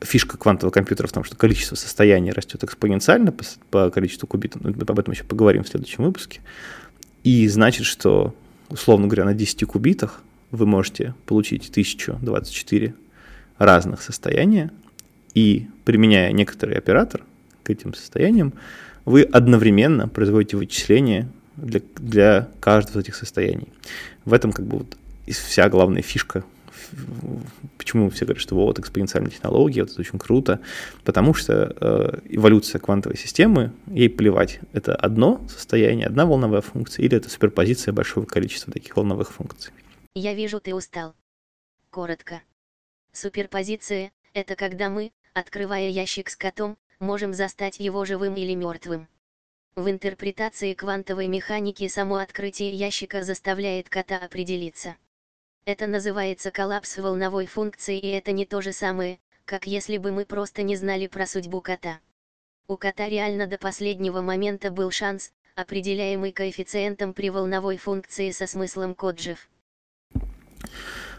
Фишка 0.00 0.36
квантового 0.36 0.72
компьютера 0.72 1.06
в 1.06 1.12
том, 1.12 1.22
что 1.22 1.36
количество 1.36 1.76
состояний 1.76 2.32
растет 2.32 2.62
экспоненциально 2.64 3.30
по, 3.32 3.44
по 3.70 3.90
количеству 3.90 4.26
кубитов, 4.26 4.62
мы 4.62 4.70
об 4.70 4.98
этом 4.98 5.12
еще 5.12 5.24
поговорим 5.24 5.64
в 5.64 5.68
следующем 5.68 6.04
выпуске, 6.04 6.40
и 7.24 7.46
значит, 7.48 7.86
что, 7.86 8.34
условно 8.68 9.06
говоря, 9.06 9.24
на 9.24 9.34
10 9.34 9.64
кубитах 9.64 10.22
вы 10.50 10.66
можете 10.66 11.14
получить 11.26 11.70
1024 11.70 12.94
разных 13.58 14.02
состояния, 14.02 14.70
и 15.34 15.68
применяя 15.84 16.32
некоторый 16.32 16.76
оператор 16.76 17.24
к 17.62 17.70
этим 17.70 17.94
состояниям, 17.94 18.52
вы 19.04 19.22
одновременно 19.22 20.08
производите 20.08 20.56
вычисления 20.56 21.28
для, 21.56 21.80
для 21.96 22.48
каждого 22.60 22.98
из 22.98 23.04
этих 23.04 23.16
состояний. 23.16 23.68
В 24.24 24.32
этом 24.32 24.52
как 24.52 24.66
бы 24.66 24.78
вот 24.78 24.96
вся 25.26 25.68
главная 25.68 26.02
фишка 26.02 26.44
Почему 27.78 28.10
все 28.10 28.24
говорят, 28.24 28.40
что 28.40 28.54
вот 28.54 28.78
экспоненциальная 28.78 29.30
технология, 29.30 29.82
вот 29.82 29.92
это 29.92 30.00
очень 30.00 30.18
круто? 30.18 30.60
Потому 31.04 31.34
что 31.34 31.74
э, 31.80 32.20
эволюция 32.28 32.78
квантовой 32.78 33.16
системы, 33.16 33.72
ей 33.86 34.08
плевать, 34.08 34.60
это 34.72 34.94
одно 34.94 35.40
состояние, 35.48 36.06
одна 36.06 36.26
волновая 36.26 36.60
функция, 36.60 37.04
или 37.04 37.16
это 37.16 37.28
суперпозиция 37.28 37.92
большого 37.92 38.24
количества 38.24 38.72
таких 38.72 38.96
волновых 38.96 39.32
функций. 39.32 39.72
Я 40.14 40.34
вижу, 40.34 40.60
ты 40.60 40.74
устал. 40.74 41.14
Коротко. 41.90 42.42
Суперпозиция– 43.12 44.12
это 44.34 44.54
когда 44.54 44.88
мы, 44.88 45.12
открывая 45.34 45.88
ящик 45.88 46.30
с 46.30 46.36
котом, 46.36 46.76
можем 46.98 47.34
застать 47.34 47.80
его 47.80 48.04
живым 48.04 48.34
или 48.36 48.54
мертвым. 48.54 49.08
В 49.74 49.88
интерпретации 49.88 50.74
квантовой 50.74 51.28
механики 51.28 51.88
само 51.88 52.16
открытие 52.16 52.70
ящика 52.70 53.22
заставляет 53.22 53.88
кота 53.88 54.18
определиться. 54.18 54.96
Это 55.64 55.86
называется 55.86 56.50
коллапс 56.50 56.98
волновой 56.98 57.46
функции 57.46 57.98
и 57.98 58.08
это 58.08 58.32
не 58.32 58.44
то 58.44 58.60
же 58.60 58.72
самое, 58.72 59.18
как 59.44 59.66
если 59.66 59.96
бы 59.96 60.12
мы 60.12 60.24
просто 60.24 60.62
не 60.62 60.76
знали 60.76 61.06
про 61.06 61.26
судьбу 61.26 61.60
кота. 61.60 62.00
У 62.68 62.76
кота 62.76 63.08
реально 63.08 63.46
до 63.46 63.58
последнего 63.58 64.20
момента 64.20 64.70
был 64.70 64.90
шанс, 64.90 65.32
определяемый 65.54 66.32
коэффициентом 66.32 67.14
при 67.14 67.30
волновой 67.30 67.76
функции 67.76 68.30
со 68.30 68.46
смыслом 68.46 68.94
код 68.94 69.20
жив. 69.20 69.48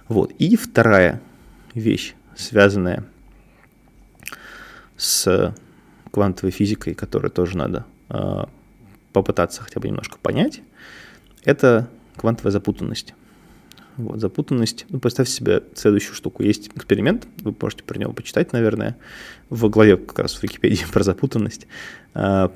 Вот. 0.08 0.32
И 0.38 0.56
вторая 0.56 1.22
вещь, 1.74 2.16
связанная 2.36 3.04
с 4.98 5.56
квантовой 6.12 6.52
физикой, 6.52 6.94
которую 6.94 7.32
тоже 7.32 7.58
надо 7.58 7.86
э, 8.10 8.44
попытаться 9.14 9.64
хотя 9.64 9.80
бы 9.80 9.88
немножко 9.88 10.18
понять, 10.22 10.62
это 11.44 11.90
квантовая 12.18 12.52
запутанность. 12.52 13.16
Вот, 13.98 14.20
запутанность. 14.20 14.86
Ну, 14.90 15.00
представьте 15.00 15.34
себе 15.34 15.64
следующую 15.76 16.16
штуку. 16.16 16.44
Есть 16.44 16.70
эксперимент, 16.76 17.28
вы 17.42 17.56
можете 17.60 17.84
про 17.84 18.00
него 18.00 18.12
почитать, 18.12 18.52
наверное, 18.54 18.98
в 19.50 19.70
главе 19.70 19.98
как 19.98 20.20
раз 20.20 20.36
в 20.36 20.44
Википедии 20.44 20.86
про 20.92 21.04
запутанность. 21.04 21.68
Э, 22.14 22.50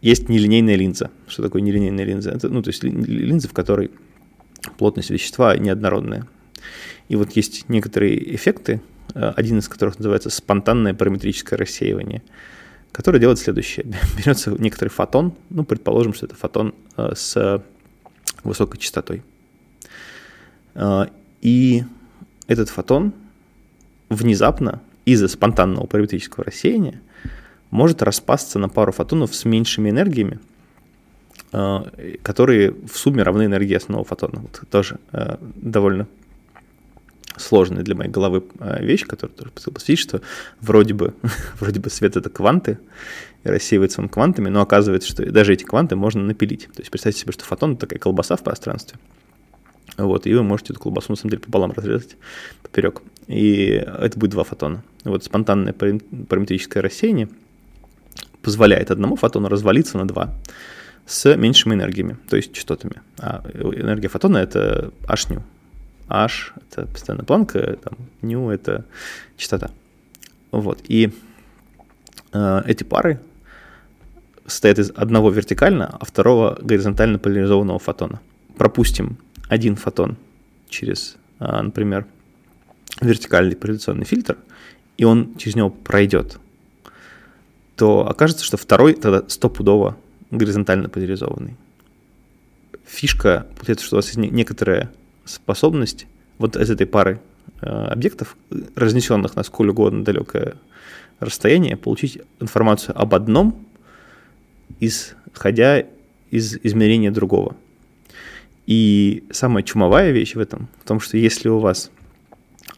есть 0.00 0.28
нелинейная 0.28 0.76
линза. 0.76 1.10
Что 1.26 1.42
такое 1.42 1.62
нелинейная 1.62 2.04
линза? 2.04 2.30
Это, 2.30 2.48
ну, 2.48 2.62
то 2.62 2.68
есть 2.68 2.82
линза, 2.84 3.48
в 3.48 3.52
которой 3.52 3.90
плотность 4.76 5.10
вещества 5.10 5.56
неоднородная. 5.56 6.26
И 7.08 7.16
вот 7.16 7.32
есть 7.32 7.68
некоторые 7.68 8.34
эффекты, 8.34 8.80
один 9.14 9.58
из 9.58 9.68
которых 9.68 9.98
называется 9.98 10.30
спонтанное 10.30 10.94
параметрическое 10.94 11.58
рассеивание, 11.58 12.22
которое 12.92 13.18
делает 13.18 13.38
следующее. 13.38 13.86
Берется 14.16 14.50
некоторый 14.50 14.88
фотон, 14.88 15.34
ну, 15.50 15.64
предположим, 15.64 16.14
что 16.14 16.26
это 16.26 16.34
фотон 16.34 16.74
э, 16.96 17.12
с 17.14 17.62
высокой 18.44 18.78
частотой. 18.78 19.22
Э, 20.74 21.06
и 21.40 21.84
этот 22.46 22.68
фотон 22.68 23.12
внезапно 24.08 24.80
из-за 25.04 25.28
спонтанного 25.28 25.86
параметрического 25.86 26.44
рассеяния 26.44 27.00
может 27.70 28.02
распасться 28.02 28.58
на 28.58 28.68
пару 28.68 28.92
фотонов 28.92 29.34
с 29.34 29.44
меньшими 29.44 29.90
энергиями, 29.90 30.40
которые 32.22 32.72
в 32.72 32.96
сумме 32.96 33.22
равны 33.22 33.44
энергии 33.44 33.74
основного 33.74 34.06
фотона. 34.06 34.40
Вот 34.40 34.62
тоже 34.70 34.98
довольно 35.10 36.06
сложная 37.38 37.82
для 37.82 37.94
моей 37.94 38.10
головы 38.10 38.44
а, 38.58 38.82
вещь, 38.82 39.06
которая 39.06 39.34
тоже 39.34 39.50
посвятить, 39.50 39.98
что 39.98 40.20
вроде 40.60 40.94
бы, 40.94 41.14
вроде 41.60 41.80
бы 41.80 41.90
свет— 41.90 42.16
это 42.16 42.30
кванты, 42.30 42.78
и 43.44 43.48
рассеивается 43.48 44.00
он 44.00 44.08
квантами, 44.08 44.48
но 44.48 44.60
оказывается, 44.60 45.08
что 45.08 45.30
даже 45.30 45.52
эти 45.52 45.64
кванты 45.64 45.96
можно 45.96 46.22
напилить. 46.22 46.68
То 46.74 46.80
есть 46.80 46.90
представьте 46.90 47.20
себе, 47.20 47.32
что 47.32 47.44
фотон— 47.44 47.72
это 47.72 47.82
такая 47.82 47.98
колбаса 47.98 48.36
в 48.36 48.42
пространстве. 48.42 48.98
Вот, 49.96 50.26
и 50.26 50.34
вы 50.34 50.42
можете 50.42 50.72
эту 50.72 50.80
колбасу, 50.80 51.12
на 51.12 51.16
самом 51.16 51.30
деле, 51.30 51.42
пополам 51.42 51.72
разрезать 51.72 52.16
поперек. 52.62 53.02
И 53.26 53.66
это 53.66 54.18
будет 54.18 54.30
два 54.30 54.44
фотона. 54.44 54.82
Вот 55.04 55.24
спонтанное 55.24 55.72
параметрическое 55.72 56.82
рассеяние 56.82 57.28
позволяет 58.42 58.90
одному 58.90 59.16
фотону 59.16 59.48
развалиться 59.48 59.98
на 59.98 60.06
два 60.06 60.34
с 61.06 61.34
меньшими 61.36 61.74
энергиями, 61.74 62.16
то 62.28 62.36
есть 62.36 62.52
частотами. 62.52 63.00
А 63.18 63.44
энергия 63.54 64.08
фотона— 64.08 64.38
это 64.38 64.92
h 65.08 65.28
H— 66.08 66.52
это 66.70 66.86
постоянная 66.86 67.24
планка, 67.24 67.76
там, 67.76 67.94
nu— 68.22 68.50
это 68.52 68.84
частота. 69.36 69.70
Вот, 70.50 70.80
и 70.88 71.12
э, 72.32 72.62
эти 72.66 72.84
пары 72.84 73.20
состоят 74.46 74.78
из 74.78 74.90
одного 74.94 75.30
вертикально, 75.30 75.96
а 76.00 76.04
второго 76.04 76.58
горизонтально 76.60 77.18
поляризованного 77.18 77.78
фотона. 77.78 78.20
Пропустим 78.56 79.18
один 79.48 79.76
фотон 79.76 80.16
через, 80.68 81.16
э, 81.40 81.62
например, 81.62 82.06
вертикальный 83.00 83.56
поляризационный 83.56 84.04
фильтр, 84.04 84.38
и 84.96 85.04
он 85.04 85.36
через 85.36 85.56
него 85.56 85.70
пройдет, 85.70 86.38
то 87.76 88.08
окажется, 88.08 88.44
что 88.44 88.56
второй 88.56 88.94
тогда 88.94 89.28
стопудово 89.28 89.96
горизонтально 90.30 90.88
поляризованный. 90.88 91.56
Фишка 92.84 93.46
получается, 93.54 93.86
что 93.86 93.96
у 93.96 93.98
вас 93.98 94.06
есть 94.06 94.18
некоторая 94.18 94.90
способность 95.28 96.06
вот 96.38 96.56
из 96.56 96.70
этой 96.70 96.86
пары 96.86 97.20
э, 97.60 97.66
объектов, 97.66 98.36
разнесенных 98.74 99.36
на 99.36 99.42
сколь 99.42 99.70
угодно 99.70 100.04
далекое 100.04 100.54
расстояние, 101.20 101.76
получить 101.76 102.18
информацию 102.40 102.98
об 103.00 103.14
одном, 103.14 103.66
исходя 104.80 105.84
из 106.30 106.56
измерения 106.62 107.10
другого. 107.10 107.56
И 108.66 109.24
самая 109.30 109.62
чумовая 109.62 110.10
вещь 110.10 110.34
в 110.34 110.40
этом, 110.40 110.68
в 110.82 110.86
том, 110.86 111.00
что 111.00 111.16
если 111.16 111.48
у 111.48 111.58
вас 111.58 111.90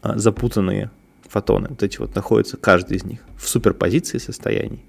а, 0.01 0.17
запутанные 0.17 0.89
фотоны, 1.27 1.67
вот 1.69 1.83
эти 1.83 1.97
вот 1.97 2.15
находятся, 2.15 2.57
каждый 2.57 2.97
из 2.97 3.03
них, 3.03 3.19
в 3.37 3.47
суперпозиции 3.47 4.17
состояний, 4.17 4.83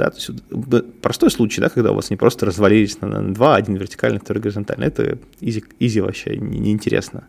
да, 0.00 0.10
то 0.10 0.16
есть 0.16 1.00
простой 1.02 1.30
случай, 1.30 1.60
да, 1.60 1.68
когда 1.68 1.92
у 1.92 1.94
вас 1.94 2.10
не 2.10 2.16
просто 2.16 2.46
развалились 2.46 3.00
на, 3.00 3.08
на 3.08 3.34
два, 3.34 3.56
один 3.56 3.76
вертикальный, 3.76 4.18
второй 4.18 4.42
горизонтальный. 4.42 4.86
Это 4.86 5.18
изи, 5.40 5.62
изи 5.78 6.00
вообще 6.00 6.36
неинтересно. 6.36 7.28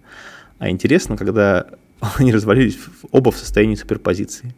А 0.57 0.69
интересно, 0.69 1.17
когда 1.17 1.67
они 2.17 2.31
развалились 2.31 2.79
оба 3.11 3.31
в 3.31 3.37
состоянии 3.37 3.75
суперпозиции. 3.75 4.55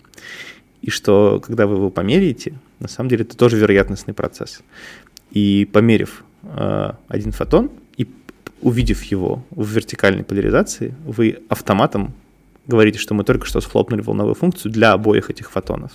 И 0.81 0.89
что, 0.89 1.41
когда 1.43 1.65
вы 1.65 1.75
его 1.77 1.89
померяете, 1.89 2.53
на 2.79 2.87
самом 2.87 3.09
деле 3.09 3.23
это 3.23 3.35
тоже 3.35 3.57
вероятностный 3.57 4.13
процесс. 4.13 4.61
И 5.31 5.67
померив 5.71 6.23
э, 6.43 6.91
один 7.07 7.31
фотон 7.31 7.71
и 7.97 8.07
увидев 8.61 9.03
его 9.03 9.43
в 9.49 9.67
вертикальной 9.67 10.23
поляризации, 10.23 10.93
вы 11.05 11.39
автоматом 11.49 12.13
говорите, 12.67 12.99
что 12.99 13.13
мы 13.13 13.23
только 13.23 13.45
что 13.45 13.61
схлопнули 13.61 14.01
волновую 14.01 14.35
функцию 14.35 14.71
для 14.71 14.93
обоих 14.93 15.29
этих 15.29 15.51
фотонов. 15.51 15.91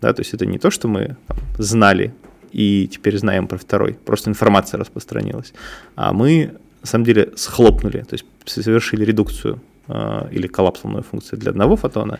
Да, 0.00 0.12
то 0.12 0.20
есть 0.20 0.34
это 0.34 0.46
не 0.46 0.58
то, 0.58 0.70
что 0.70 0.88
мы 0.88 1.16
там, 1.26 1.38
знали 1.58 2.12
и 2.52 2.88
теперь 2.88 3.16
знаем 3.18 3.46
про 3.46 3.58
второй, 3.58 3.94
просто 3.94 4.30
информация 4.30 4.78
распространилась, 4.78 5.52
а 5.94 6.12
мы 6.12 6.54
на 6.80 6.86
самом 6.86 7.04
деле 7.04 7.32
схлопнули, 7.36 8.00
то 8.00 8.14
есть 8.14 8.24
совершили 8.44 9.04
редукцию 9.04 9.60
э, 9.86 10.28
или 10.32 10.46
коллапс 10.46 10.82
волновой 10.82 11.04
функции 11.04 11.36
для 11.36 11.50
одного 11.50 11.76
фотона 11.76 12.18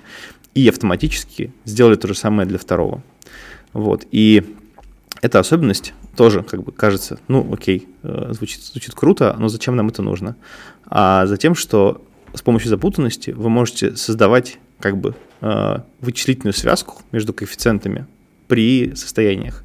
и 0.55 0.69
автоматически 0.69 1.53
сделали 1.65 1.97
то 1.97 2.09
же 2.09 2.15
самое 2.15 2.47
для 2.47 2.59
второго. 2.59 3.03
Вот. 3.73 4.07
И 4.11 4.57
эта 5.23 5.39
особенность 5.39 5.95
тоже 6.17 6.43
как 6.43 6.63
бы 6.63 6.73
кажется, 6.73 7.19
ну 7.29 7.53
окей, 7.53 7.89
э, 8.03 8.33
звучит, 8.33 8.63
звучит 8.63 8.95
круто, 8.95 9.35
но 9.39 9.49
зачем 9.49 9.77
нам 9.77 9.89
это 9.89 10.03
нужно? 10.03 10.37
А 10.87 11.27
затем, 11.27 11.55
что 11.55 12.03
с 12.35 12.43
помощью 12.43 12.69
запутанности 12.69 13.31
вы 13.31 13.49
можете 13.49 13.97
создавать 13.97 14.59
как 14.79 14.97
бы 14.97 15.15
э, 15.41 15.77
вычислительную 16.01 16.55
связку 16.55 17.03
между 17.13 17.33
коэффициентами 17.33 18.07
при 18.49 18.95
состояниях. 18.95 19.65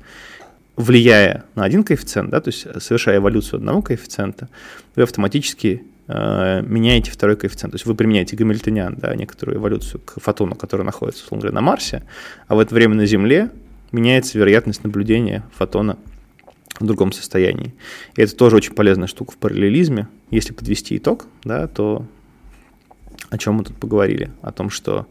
Влияя 0.76 1.46
на 1.56 1.64
один 1.64 1.84
коэффициент, 1.84 2.30
да, 2.30 2.42
то 2.42 2.50
есть 2.50 2.68
совершая 2.82 3.18
эволюцию 3.18 3.58
одного 3.58 3.82
коэффициента, 3.82 4.50
вы 4.96 5.04
автоматически 5.04 5.84
э, 6.08 6.62
меняете 6.64 7.12
второй 7.12 7.38
коэффициент. 7.38 7.72
То 7.72 7.76
есть 7.76 7.86
вы 7.86 7.96
применяете 7.96 8.36
гамильтониан, 8.36 8.96
да, 8.96 9.16
некоторую 9.16 9.58
эволюцию 9.58 10.02
к 10.02 10.20
фотону, 10.20 10.56
который 10.56 10.86
находится, 10.86 11.24
условно 11.24 11.44
говоря, 11.44 11.56
на 11.56 11.62
Марсе, 11.62 12.04
а 12.48 12.56
в 12.56 12.60
это 12.60 12.76
время 12.76 12.96
на 12.96 13.06
Земле 13.06 13.52
меняется 13.92 14.38
вероятность 14.38 14.84
наблюдения 14.84 15.44
фотона 15.56 15.98
в 16.80 16.86
другом 16.86 17.12
состоянии. 17.14 17.74
И 18.18 18.22
это 18.22 18.36
тоже 18.36 18.58
очень 18.58 18.74
полезная 18.74 19.08
штука 19.08 19.32
в 19.32 19.38
параллелизме. 19.38 20.08
Если 20.30 20.54
подвести 20.54 20.98
итог, 20.98 21.28
да, 21.44 21.68
то 21.68 22.06
о 23.30 23.38
чем 23.38 23.56
мы 23.56 23.64
тут 23.64 23.78
поговорили? 23.78 24.32
О 24.42 24.52
том, 24.52 24.70
что 24.70 25.08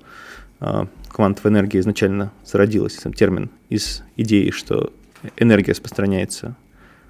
э, 0.61 0.87
квантовая 1.09 1.53
энергия 1.53 1.81
изначально 1.81 2.33
зародилась, 2.45 2.99
сам 2.99 3.13
термин, 3.13 3.51
из 3.69 4.03
идеи, 4.17 4.51
что 4.51 4.93
энергия 5.37 5.73
распространяется 5.73 6.57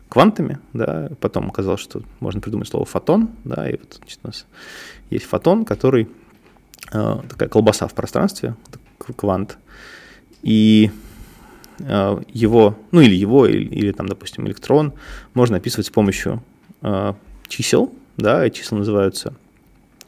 квантами, 0.09 0.59
да, 0.73 1.11
потом 1.21 1.49
оказалось, 1.49 1.81
что 1.81 2.03
можно 2.21 2.41
придумать 2.41 2.69
слово 2.69 2.85
фотон, 2.85 3.31
да, 3.45 3.69
и 3.69 3.77
вот 3.77 3.95
значит, 3.95 4.21
у 4.23 4.29
нас 4.29 4.47
есть 5.11 5.25
фотон, 5.25 5.65
который 5.65 6.09
э, 6.93 7.17
такая 7.29 7.49
колбаса 7.49 7.89
в 7.89 7.95
пространстве, 7.95 8.55
квант, 9.17 9.59
и 10.43 10.91
э, 11.81 12.23
его, 12.29 12.79
ну 12.93 13.01
или 13.01 13.15
его, 13.15 13.47
или, 13.47 13.65
или 13.65 13.93
там, 13.93 14.07
допустим, 14.07 14.47
электрон 14.47 14.93
можно 15.33 15.57
описывать 15.57 15.87
с 15.87 15.91
помощью 15.91 16.43
э, 16.83 17.15
чисел, 17.49 17.93
да, 18.17 18.47
и 18.47 18.53
числа 18.53 18.79
называются 18.79 19.35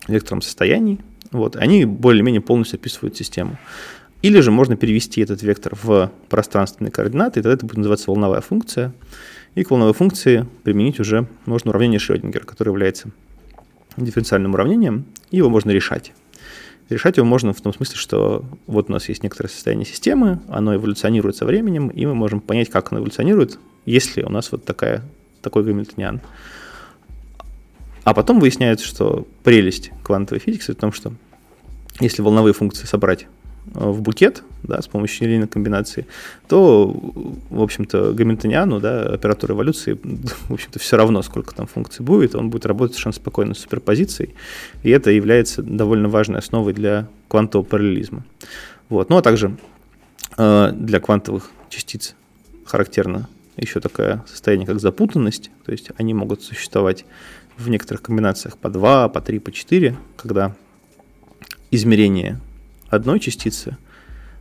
вектором 0.08 0.42
состояний, 0.42 1.00
Вот, 1.32 1.56
они 1.56 1.84
более-менее 1.84 2.40
полностью 2.40 2.78
описывают 2.78 3.16
систему. 3.16 3.58
Или 4.22 4.40
же 4.40 4.50
можно 4.50 4.76
перевести 4.76 5.20
этот 5.20 5.42
вектор 5.42 5.76
в 5.80 6.10
пространственные 6.28 6.90
координаты, 6.90 7.40
и 7.40 7.42
тогда 7.42 7.54
это 7.54 7.66
будет 7.66 7.78
называться 7.78 8.10
волновая 8.10 8.40
функция. 8.40 8.92
И 9.54 9.62
к 9.62 9.70
волновой 9.70 9.94
функции 9.94 10.46
применить 10.64 11.00
уже 11.00 11.28
можно 11.44 11.70
уравнение 11.70 11.98
Шрёдингера, 11.98 12.44
которое 12.44 12.70
является 12.70 13.10
дифференциальным 13.96 14.54
уравнением, 14.54 15.06
и 15.30 15.38
его 15.38 15.48
можно 15.48 15.70
решать. 15.70 16.12
Решать 16.88 17.16
его 17.16 17.26
можно 17.26 17.52
в 17.52 17.60
том 17.60 17.74
смысле, 17.74 17.96
что 17.96 18.44
вот 18.66 18.88
у 18.88 18.92
нас 18.92 19.08
есть 19.08 19.22
некоторое 19.22 19.48
состояние 19.48 19.86
системы, 19.86 20.40
оно 20.48 20.74
эволюционирует 20.74 21.36
со 21.36 21.44
временем, 21.44 21.88
и 21.88 22.06
мы 22.06 22.14
можем 22.14 22.40
понять, 22.40 22.70
как 22.70 22.92
оно 22.92 23.00
эволюционирует, 23.00 23.58
если 23.86 24.22
у 24.22 24.28
нас 24.28 24.52
вот 24.52 24.64
такая, 24.64 25.02
такой 25.42 25.64
гамильтониан. 25.64 26.20
А 28.06 28.14
потом 28.14 28.40
выясняется, 28.40 28.86
что 28.86 29.26
прелесть 29.44 29.90
квантовой 30.02 30.40
физики 30.40 30.70
в 30.70 30.76
том, 30.76 30.92
что 30.92 31.12
если 32.00 32.22
волновые 32.22 32.54
функции 32.54 32.86
собрать 32.86 33.26
Э, 33.74 33.90
в 33.90 34.00
букет, 34.00 34.42
да, 34.62 34.80
с 34.80 34.86
помощью 34.86 35.26
линейной 35.26 35.48
комбинации, 35.48 36.06
то, 36.48 36.94
в 37.50 37.60
общем-то, 37.60 38.12
гамильтониану, 38.12 38.80
да, 38.80 39.02
оператору 39.02 39.54
эволюции, 39.54 39.98
в 40.48 40.52
общем-то, 40.52 40.78
все 40.78 40.96
равно, 40.96 41.22
сколько 41.22 41.54
там 41.54 41.66
функций 41.66 42.04
будет, 42.04 42.34
он 42.34 42.50
будет 42.50 42.66
работать 42.66 42.94
совершенно 42.94 43.14
спокойно 43.14 43.54
с 43.54 43.58
суперпозицией, 43.58 44.34
и 44.82 44.90
это 44.90 45.10
является 45.10 45.62
довольно 45.62 46.08
важной 46.08 46.38
основой 46.38 46.72
для 46.72 47.08
квантового 47.28 47.66
параллелизма. 47.66 48.24
Вот. 48.88 49.10
Ну, 49.10 49.16
а 49.16 49.22
также 49.22 49.56
э, 50.36 50.72
для 50.72 51.00
квантовых 51.00 51.50
частиц 51.68 52.14
характерно 52.64 53.28
еще 53.56 53.80
такое 53.80 54.24
состояние, 54.28 54.66
как 54.66 54.80
запутанность, 54.80 55.50
то 55.64 55.72
есть 55.72 55.90
они 55.96 56.14
могут 56.14 56.42
существовать 56.42 57.04
в 57.56 57.68
некоторых 57.68 58.02
комбинациях 58.02 58.58
по 58.58 58.68
2, 58.68 59.08
по 59.08 59.20
3, 59.20 59.38
по 59.38 59.52
4, 59.52 59.96
когда 60.16 60.54
измерение 61.70 62.40
одной 62.88 63.18
частицы 63.20 63.76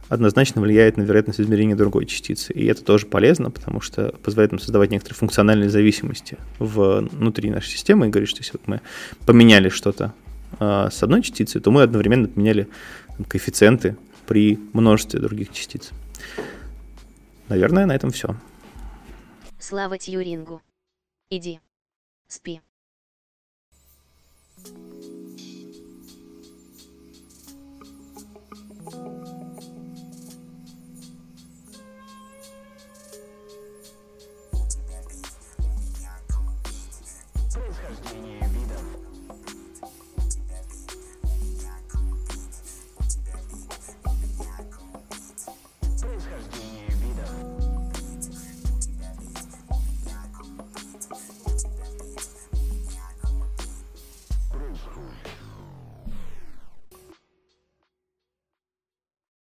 однозначно 0.09 0.61
влияет 0.61 0.97
на 0.97 1.01
вероятность 1.01 1.41
измерения 1.41 1.76
другой 1.76 2.05
частицы. 2.05 2.53
И 2.53 2.66
это 2.66 2.84
тоже 2.84 3.05
полезно, 3.05 3.49
потому 3.49 3.82
что 3.82 4.13
позволяет 4.24 4.51
нам 4.51 4.59
создавать 4.59 4.91
некоторые 4.91 5.18
функциональные 5.18 5.70
зависимости 5.70 6.38
внутри 6.59 7.49
нашей 7.49 7.70
системы 7.70 8.07
и 8.07 8.09
говорит, 8.09 8.30
что 8.30 8.41
если 8.41 8.53
вот 8.53 8.68
мы 8.68 8.82
поменяли 9.26 9.70
что-то 9.70 10.13
э, 10.59 10.89
с 10.91 11.01
одной 11.01 11.24
частицей, 11.24 11.59
то 11.59 11.72
мы 11.72 11.82
одновременно 11.82 12.28
поменяли 12.28 12.68
коэффициенты 13.28 13.97
при 14.28 14.59
множестве 14.74 15.20
других 15.20 15.51
частиц. 15.51 15.91
Наверное, 17.49 17.86
на 17.86 17.95
этом 17.95 18.11
все. 18.11 18.36
Слава 19.68 19.97
Тьюрингу. 19.97 20.61
Иди. 21.32 21.59
Спи. 22.28 22.61